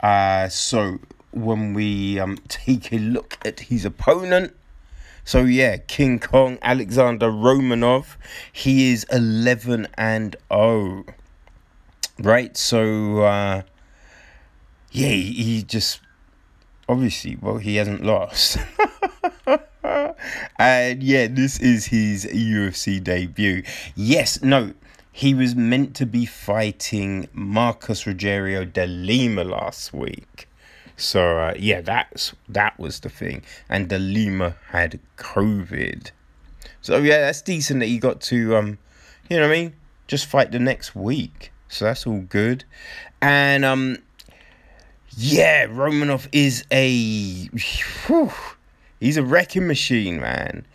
Uh, 0.00 0.48
so 0.48 0.98
when 1.32 1.74
we 1.74 2.18
um 2.18 2.36
take 2.48 2.92
a 2.92 2.98
look 2.98 3.38
at 3.44 3.60
his 3.60 3.84
opponent. 3.84 4.54
So 5.24 5.44
yeah, 5.44 5.76
King 5.76 6.18
Kong 6.18 6.58
Alexander 6.62 7.30
Romanov, 7.30 8.16
he 8.52 8.92
is 8.92 9.04
11 9.12 9.86
and 9.96 10.36
0. 10.52 11.04
Right? 12.18 12.56
So 12.56 13.22
uh 13.22 13.62
yeah, 14.90 15.08
he 15.08 15.62
just 15.62 16.00
obviously, 16.90 17.36
well, 17.40 17.58
he 17.58 17.76
hasn't 17.76 18.02
lost. 18.04 18.58
and 20.58 21.02
yeah, 21.02 21.28
this 21.28 21.60
is 21.60 21.86
his 21.86 22.26
UFC 22.26 23.02
debut. 23.02 23.62
Yes, 23.94 24.42
no, 24.42 24.74
he 25.12 25.32
was 25.32 25.54
meant 25.54 25.94
to 25.96 26.06
be 26.06 26.26
fighting 26.26 27.28
Marcos 27.32 28.04
Rogerio 28.04 28.70
de 28.70 28.86
Lima 28.86 29.44
last 29.44 29.92
week. 29.92 30.48
So 30.96 31.38
uh, 31.38 31.54
yeah, 31.58 31.80
that's 31.80 32.34
that 32.48 32.78
was 32.78 33.00
the 33.00 33.08
thing, 33.08 33.42
and 33.68 33.88
De 33.88 33.98
Lima 33.98 34.56
had 34.68 35.00
COVID. 35.16 36.10
So 36.82 36.98
yeah, 36.98 37.20
that's 37.20 37.40
decent 37.40 37.80
that 37.80 37.86
he 37.86 37.98
got 37.98 38.20
to 38.22 38.56
um, 38.56 38.78
you 39.30 39.36
know 39.36 39.48
what 39.48 39.56
I 39.56 39.60
mean, 39.60 39.74
just 40.08 40.26
fight 40.26 40.52
the 40.52 40.58
next 40.58 40.94
week. 40.94 41.52
So 41.68 41.86
that's 41.86 42.06
all 42.06 42.20
good, 42.20 42.64
and 43.22 43.64
um, 43.64 43.98
yeah, 45.16 45.66
Romanov 45.66 46.28
is 46.32 46.64
a, 46.70 47.46
whew, 48.06 48.32
he's 49.00 49.16
a 49.16 49.22
wrecking 49.22 49.66
machine, 49.66 50.20
man, 50.20 50.66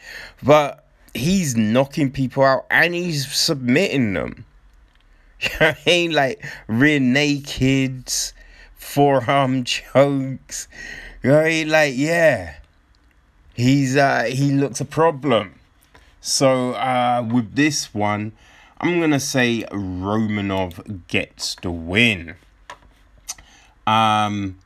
but 0.44 0.86
he's 1.14 1.56
knocking 1.56 2.12
people 2.12 2.44
out 2.44 2.66
and 2.70 2.94
he's 2.94 3.32
submitting 3.32 4.14
them. 4.14 4.46
You 5.42 5.50
know 5.60 5.68
what 5.68 5.78
I 5.86 5.90
mean? 5.90 6.12
Like 6.14 6.46
rear 6.68 7.00
nakeds 7.00 8.32
forearm 8.76 9.64
chokes. 9.66 10.68
Right? 11.22 11.68
Like, 11.68 11.94
yeah. 11.98 12.56
He's 13.54 13.96
uh 13.98 14.24
he 14.24 14.52
looks 14.52 14.82
a 14.82 14.86
problem. 14.86 15.60
So 16.22 16.74
uh 16.74 17.28
with 17.32 17.56
this 17.56 17.94
one, 17.94 18.32
I'm 18.80 19.00
gonna 19.00 19.20
say 19.20 19.64
Romanov 19.72 21.08
gets 21.08 21.56
the 21.56 21.72
win. 21.72 22.36
Um 23.88 24.60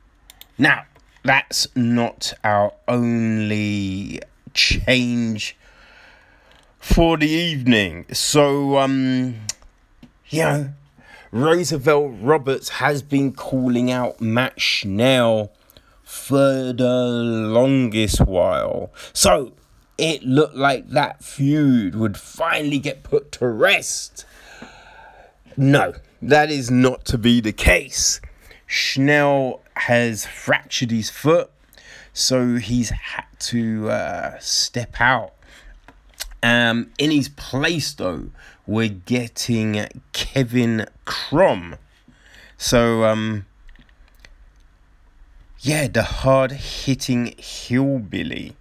now 0.58 0.86
that's 1.24 1.68
not 1.76 2.34
our 2.44 2.74
only 2.88 4.22
change 4.54 5.58
for 6.80 7.18
the 7.18 7.28
evening. 7.30 8.06
So 8.14 8.78
um 8.78 9.36
yeah, 10.28 10.70
Roosevelt 11.32 12.14
Roberts 12.22 12.70
has 12.70 13.02
been 13.02 13.34
calling 13.34 13.92
out 13.92 14.22
Matt 14.22 14.60
Schnell 14.62 15.52
for 16.04 16.74
the 16.74 17.06
longest 17.54 18.20
while. 18.22 18.92
So 19.14 19.54
it 19.98 20.24
looked 20.24 20.56
like 20.56 20.90
that 20.90 21.24
feud 21.24 21.96
would 21.96 22.18
finally 22.18 22.80
get 22.80 23.04
put 23.04 23.32
to 23.34 23.48
rest. 23.48 24.26
No, 25.58 25.94
that 26.22 26.50
is 26.50 26.72
not 26.72 27.06
to 27.06 27.18
be 27.18 27.42
the 27.42 27.52
case. 27.52 28.22
Schnell 28.72 29.64
has 29.74 30.28
fractured 30.28 30.92
his 30.92 31.10
foot, 31.10 31.50
so 32.14 32.58
he's 32.58 32.92
had 32.92 33.26
to 33.40 33.90
uh, 33.90 34.38
step 34.38 35.02
out. 35.02 35.34
Um, 36.44 36.92
in 37.00 37.10
his 37.10 37.30
place, 37.30 37.92
though, 37.94 38.30
we're 38.68 38.90
getting 38.90 39.88
Kevin 40.14 40.86
Croom. 41.06 41.78
So, 42.60 43.06
um, 43.06 43.48
yeah, 45.62 45.88
the 45.88 46.04
hard 46.04 46.52
hitting 46.52 47.34
hillbilly, 47.40 48.56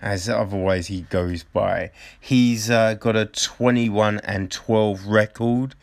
as 0.00 0.26
otherwise 0.26 0.86
he 0.86 1.02
goes 1.02 1.44
by. 1.44 1.90
He's 2.18 2.70
uh, 2.70 2.94
got 2.94 3.14
a 3.14 3.26
21 3.26 4.20
and 4.20 4.50
12 4.50 5.06
record. 5.06 5.74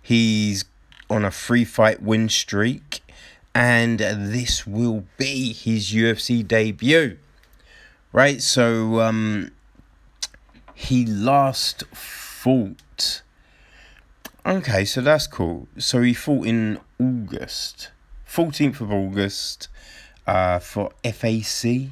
He's 0.00 0.64
on 1.10 1.22
a 1.22 1.30
free 1.30 1.66
fight 1.66 2.00
win 2.00 2.30
streak, 2.30 3.02
and 3.56 4.00
this 4.00 4.66
will 4.66 5.06
be 5.16 5.50
his 5.54 5.90
UFC 5.90 6.46
debut. 6.46 7.16
Right, 8.12 8.42
so 8.42 9.00
um, 9.00 9.50
he 10.74 11.06
last 11.06 11.84
fought 11.86 13.22
Okay, 14.44 14.84
so 14.84 15.00
that's 15.00 15.26
cool. 15.26 15.68
So 15.78 16.02
he 16.02 16.12
fought 16.12 16.46
in 16.46 16.78
August, 17.00 17.90
14th 18.28 18.82
of 18.82 18.92
August, 18.92 19.68
uh, 20.26 20.58
for 20.58 20.92
FAC. 21.02 21.88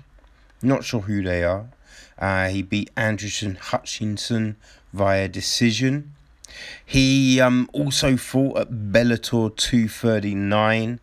Not 0.63 0.85
sure 0.85 1.01
who 1.01 1.23
they 1.23 1.43
are. 1.45 1.71
Uh, 2.19 2.49
he 2.49 2.63
beat 2.63 2.91
Anderson 2.95 3.57
Hutchinson 3.57 4.57
via 4.93 5.29
decision. 5.29 6.13
He 6.85 7.41
um, 7.41 7.69
also 7.73 8.17
fought 8.17 8.59
at 8.59 8.71
Bellator 8.71 9.57
239 9.57 11.01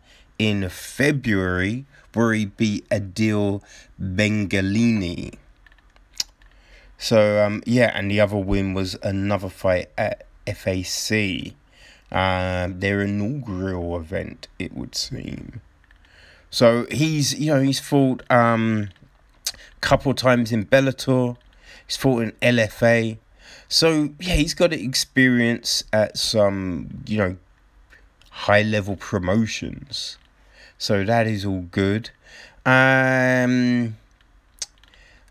in 0.48 0.68
February, 0.68 1.86
where 2.14 2.32
he 2.32 2.46
beat 2.46 2.88
Adil 2.88 3.62
Bengalini. 4.00 5.34
So 6.98 7.44
um, 7.44 7.62
yeah, 7.66 7.92
and 7.94 8.10
the 8.10 8.20
other 8.20 8.36
win 8.36 8.74
was 8.74 8.96
another 9.02 9.48
fight 9.48 9.90
at 9.96 10.26
FAC, 10.46 11.54
uh, 12.10 12.68
their 12.70 13.02
inaugural 13.02 13.96
event, 13.96 14.48
it 14.58 14.74
would 14.74 14.94
seem. 14.94 15.60
So 16.50 16.86
he's, 16.90 17.38
you 17.38 17.54
know, 17.54 17.62
he's 17.62 17.80
fought 17.80 18.22
um, 18.30 18.90
couple 19.80 20.14
times 20.14 20.52
in 20.52 20.64
Bellator. 20.64 21.36
He's 21.86 21.96
fought 21.96 22.22
in 22.22 22.32
LFA. 22.40 23.18
So 23.68 24.10
yeah, 24.18 24.34
he's 24.34 24.54
got 24.54 24.72
experience 24.72 25.84
at 25.92 26.16
some, 26.16 27.02
you 27.06 27.18
know, 27.18 27.36
high 28.30 28.62
level 28.62 28.96
promotions. 28.96 30.18
So 30.82 31.04
that 31.04 31.28
is 31.28 31.44
all 31.44 31.68
good. 31.70 32.10
Um, 32.66 33.98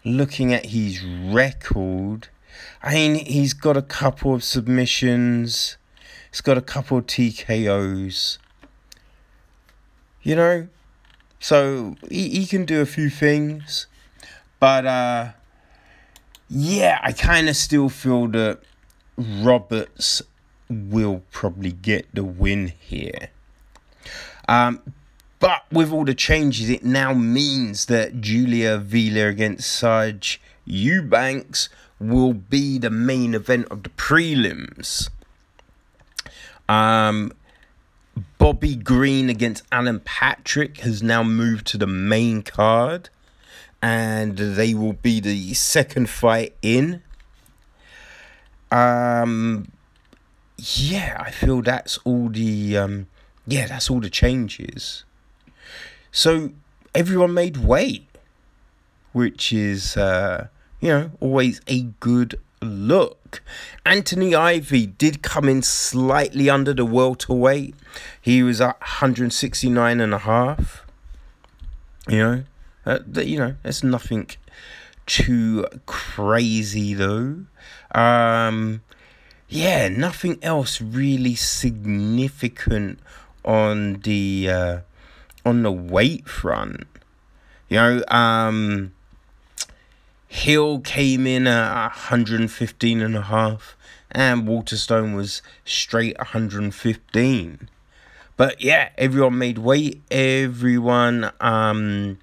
looking 0.06 0.54
at 0.54 0.68
his 0.68 1.04
record, 1.04 2.30
I 2.82 2.94
mean, 2.94 3.26
he's 3.26 3.54
got 3.54 3.76
a 3.76 3.82
couple 3.82 4.34
of 4.34 4.46
submissions. 4.46 5.76
He's 6.32 6.40
got 6.40 6.58
a 6.58 6.62
couple 6.62 7.00
of 7.00 7.08
TKOs. 7.08 8.38
You 10.24 10.36
know? 10.38 10.68
So 11.42 11.98
he, 12.10 12.30
he 12.30 12.46
can 12.46 12.64
do 12.64 12.80
a 12.80 12.86
few 12.86 13.10
things. 13.10 13.88
But 14.58 14.86
uh 14.86 15.32
yeah, 16.50 16.98
I 17.04 17.12
kind 17.12 17.50
of 17.50 17.58
still 17.58 17.90
feel 17.90 18.30
that 18.30 18.62
Roberts 19.18 20.22
will 20.70 21.24
probably 21.30 21.74
get 21.74 22.08
the 22.16 22.24
win 22.24 22.72
here. 22.80 23.32
Um, 24.48 24.82
but 25.42 25.66
with 25.72 25.92
all 25.92 26.06
the 26.06 26.14
changes, 26.14 26.70
it 26.70 26.86
now 26.86 27.14
means 27.14 27.88
that 27.88 28.22
Julia 28.22 28.76
Avila 28.76 29.26
against 29.26 29.70
Sarge 29.72 30.40
Eubanks 30.66 31.68
will 32.00 32.34
be 32.34 32.78
the 32.78 32.92
main 32.92 33.34
event 33.34 33.68
of 33.72 33.82
the 33.82 33.90
prelims. 33.90 35.10
Um, 36.70 37.34
Bobby 38.38 38.76
Green 38.76 39.30
against 39.32 39.64
Alan 39.72 40.00
Patrick 40.02 40.78
has 40.82 41.02
now 41.02 41.24
moved 41.24 41.66
to 41.68 41.78
the 41.80 41.88
main 41.88 42.44
card, 42.44 43.10
and 43.82 44.38
they 44.38 44.76
will 44.76 44.94
be 44.94 45.20
the 45.20 45.56
second 45.56 46.08
fight 46.08 46.56
in. 46.62 47.02
Um, 48.70 49.72
yeah, 50.58 51.18
I 51.20 51.32
feel 51.32 51.64
that's 51.64 51.98
all 52.04 52.30
the 52.30 52.78
um, 52.78 53.08
yeah, 53.48 53.66
that's 53.66 53.90
all 53.90 54.00
the 54.00 54.10
changes. 54.12 55.04
So 56.12 56.52
everyone 56.94 57.34
made 57.34 57.58
weight, 57.58 58.08
which 59.14 59.54
is 59.54 59.96
uh, 59.98 60.48
you 60.82 60.90
know, 60.90 61.12
always 61.20 61.62
a 61.68 61.84
good 62.00 62.40
look. 62.62 63.42
Anthony 63.86 64.36
Ivy 64.36 64.88
did 64.88 65.22
come 65.22 65.48
in 65.48 65.62
slightly 65.62 66.50
under 66.50 66.74
the 66.74 66.86
welterweight. 66.86 67.76
He 68.20 68.44
was 68.44 68.60
at 68.60 68.80
169 68.82 70.02
and 70.02 70.14
a 70.14 70.18
half. 70.18 70.86
You 72.10 72.18
know, 72.18 72.44
uh, 72.86 73.00
you 73.22 73.38
know, 73.38 73.56
it's 73.64 73.84
nothing 73.84 74.30
too 75.06 75.66
crazy 75.86 76.94
though. 76.94 77.46
Um, 77.94 78.82
yeah, 79.48 79.88
nothing 79.88 80.40
else 80.42 80.82
really 80.82 81.36
significant 81.36 83.00
on 83.44 83.96
the 84.02 84.50
uh, 84.50 84.78
on 85.46 85.64
the 85.64 85.72
weight 85.72 86.28
front. 86.28 86.88
You 87.70 87.78
know, 87.78 88.04
um, 88.08 88.92
Hill 90.28 90.80
came 90.80 91.28
in 91.28 91.48
at 91.48 91.90
115 91.90 93.02
and 93.02 93.16
a 93.16 93.22
half, 93.22 93.76
and 94.12 94.48
Waterson 94.48 95.14
was 95.14 95.42
straight 95.66 96.18
115. 96.18 97.70
But 98.38 98.62
yeah, 98.62 98.90
everyone 98.98 99.38
made 99.38 99.58
weight. 99.58 100.02
Everyone, 100.10 101.32
um, 101.40 102.18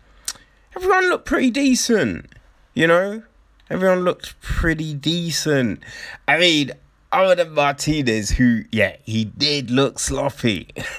everyone 0.75 1.09
looked 1.09 1.27
pretty 1.27 1.51
decent. 1.51 2.35
You 2.75 2.87
know, 2.87 3.23
everyone 3.71 4.01
looked 4.01 4.41
pretty 4.41 4.95
decent. 4.95 5.83
I 6.27 6.39
mean, 6.39 6.73
other 7.13 7.35
than 7.35 7.55
Martinez, 7.55 8.31
who, 8.31 8.65
yeah, 8.71 8.97
he 9.05 9.25
did 9.25 9.71
look 9.71 9.99
sloppy, 9.99 10.69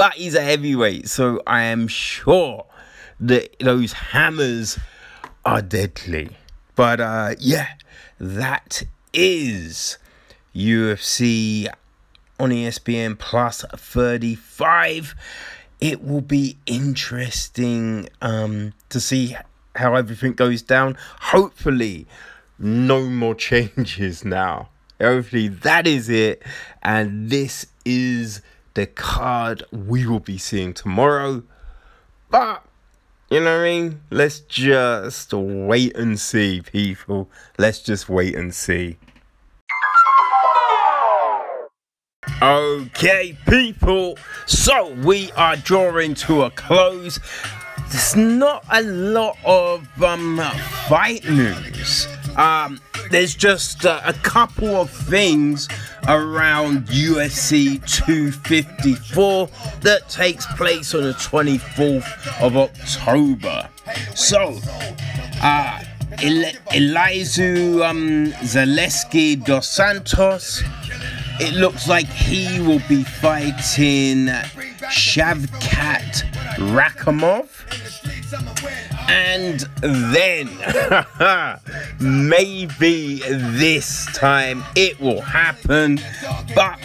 but 0.00 0.14
he's 0.14 0.34
a 0.34 0.40
heavyweight, 0.40 1.10
so 1.10 1.42
I 1.46 1.64
am 1.64 1.86
sure 1.86 2.64
that 3.20 3.54
those 3.58 3.92
hammers 3.92 4.78
are 5.44 5.60
deadly. 5.60 6.38
But 6.74 7.02
uh, 7.02 7.34
yeah, 7.38 7.66
that 8.18 8.84
is 9.12 9.98
UFC 10.56 11.68
on 12.38 12.48
ESPN 12.48 13.18
plus 13.18 13.62
35. 13.76 15.14
It 15.82 16.02
will 16.02 16.22
be 16.22 16.56
interesting 16.64 18.08
um, 18.22 18.72
to 18.88 19.00
see 19.00 19.36
how 19.76 19.96
everything 19.96 20.32
goes 20.32 20.62
down. 20.62 20.96
Hopefully, 21.20 22.06
no 22.58 23.02
more 23.02 23.34
changes 23.50 24.24
now. 24.24 24.70
Hopefully, 24.98 25.48
that 25.48 25.86
is 25.86 26.08
it. 26.08 26.42
And 26.82 27.28
this 27.28 27.66
is 27.84 28.40
the 28.74 28.86
card 28.86 29.62
we 29.72 30.06
will 30.06 30.20
be 30.20 30.38
seeing 30.38 30.72
tomorrow. 30.72 31.42
But, 32.30 32.64
you 33.30 33.40
know 33.40 33.56
what 33.58 33.62
I 33.62 33.70
mean? 33.70 34.00
Let's 34.10 34.40
just 34.40 35.32
wait 35.32 35.96
and 35.96 36.18
see, 36.18 36.62
people. 36.62 37.30
Let's 37.58 37.80
just 37.80 38.08
wait 38.08 38.36
and 38.36 38.54
see. 38.54 38.98
Okay, 42.42 43.36
people. 43.46 44.16
So 44.46 44.92
we 45.04 45.30
are 45.32 45.56
drawing 45.56 46.14
to 46.14 46.42
a 46.42 46.50
close. 46.50 47.18
There's 47.90 48.16
not 48.16 48.64
a 48.70 48.82
lot 48.82 49.36
of 49.44 50.02
um, 50.02 50.38
fight 50.88 51.24
news. 51.28 52.06
Um, 52.36 52.80
there's 53.10 53.34
just 53.34 53.84
uh, 53.86 54.00
a 54.04 54.12
couple 54.12 54.68
of 54.76 54.90
things 54.90 55.68
around 56.08 56.86
UFC 56.86 57.84
254 58.04 59.48
that 59.80 60.08
takes 60.08 60.46
place 60.54 60.94
on 60.94 61.02
the 61.02 61.12
24th 61.12 62.42
of 62.42 62.56
October. 62.56 63.68
So, 64.14 64.58
uh, 65.42 65.82
El- 66.22 66.52
Elizeu 66.72 67.82
um, 67.88 68.26
Zaleski 68.44 69.42
dos 69.44 69.68
Santos. 69.68 70.62
It 71.42 71.54
looks 71.54 71.88
like 71.88 72.06
he 72.06 72.60
will 72.60 72.82
be 72.88 73.02
fighting 73.02 74.26
Shavkat 74.90 76.22
Rakhmonov. 76.74 77.48
And 79.08 79.60
then, 79.80 80.48
maybe 82.28 83.20
this 83.20 84.06
time 84.14 84.62
it 84.74 85.00
will 85.00 85.20
happen. 85.20 86.00
But 86.54 86.78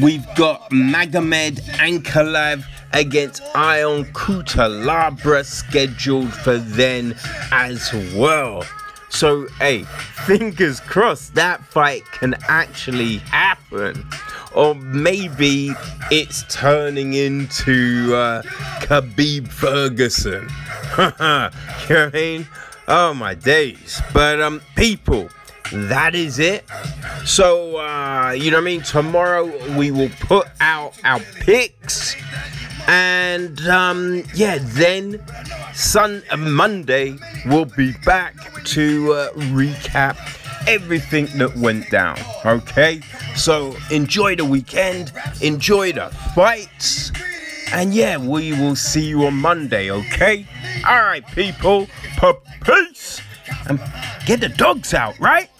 we've 0.00 0.26
got 0.34 0.70
Magomed 0.70 1.60
Ankalaev 1.78 2.64
against 2.92 3.42
Ion 3.54 4.04
Cutelaba 4.06 5.44
scheduled 5.44 6.32
for 6.32 6.58
then 6.58 7.16
as 7.52 7.92
well. 8.14 8.64
So, 9.08 9.46
hey, 9.58 9.84
fingers 10.26 10.80
crossed 10.80 11.34
that 11.36 11.64
fight 11.64 12.04
can 12.12 12.34
actually 12.48 13.18
happen. 13.18 14.04
Or 14.56 14.74
maybe 14.74 15.70
it's 16.10 16.44
turning 16.48 17.12
into 17.12 18.14
uh, 18.16 18.42
Khabib 18.80 19.48
Ferguson. 19.48 20.48
you 20.98 21.04
know 21.04 21.50
what 21.88 21.90
I 21.90 22.10
mean? 22.12 22.48
Oh 22.88 23.12
my 23.14 23.34
days. 23.34 24.00
But 24.12 24.40
um 24.40 24.60
people, 24.76 25.28
that 25.72 26.14
is 26.14 26.38
it. 26.38 26.64
So 27.24 27.78
uh 27.78 28.30
you 28.30 28.50
know 28.50 28.58
what 28.58 28.62
I 28.62 28.64
mean? 28.64 28.82
Tomorrow 28.82 29.76
we 29.76 29.90
will 29.90 30.10
put 30.20 30.46
out 30.60 30.94
our 31.02 31.20
picks. 31.40 32.14
And 32.86 33.60
um 33.66 34.22
yeah, 34.34 34.58
then 34.60 35.22
Sun 35.74 36.22
uh, 36.30 36.36
Monday 36.36 37.18
we'll 37.46 37.64
be 37.64 37.92
back 38.04 38.36
to 38.66 39.12
uh, 39.12 39.32
recap 39.32 40.16
everything 40.66 41.26
that 41.38 41.56
went 41.56 41.90
down. 41.90 42.18
Okay? 42.44 43.00
So 43.34 43.76
enjoy 43.90 44.36
the 44.36 44.44
weekend, 44.44 45.12
enjoy 45.40 45.92
the 45.92 46.08
fights. 46.34 47.12
And 47.72 47.92
yeah, 47.94 48.16
we 48.16 48.52
will 48.52 48.76
see 48.76 49.04
you 49.04 49.26
on 49.26 49.34
Monday, 49.34 49.90
okay? 49.90 50.46
Alright, 50.84 51.26
people. 51.28 51.88
Peace. 52.64 53.20
And 53.68 53.80
get 54.24 54.40
the 54.40 54.48
dogs 54.48 54.94
out, 54.94 55.18
right? 55.18 55.50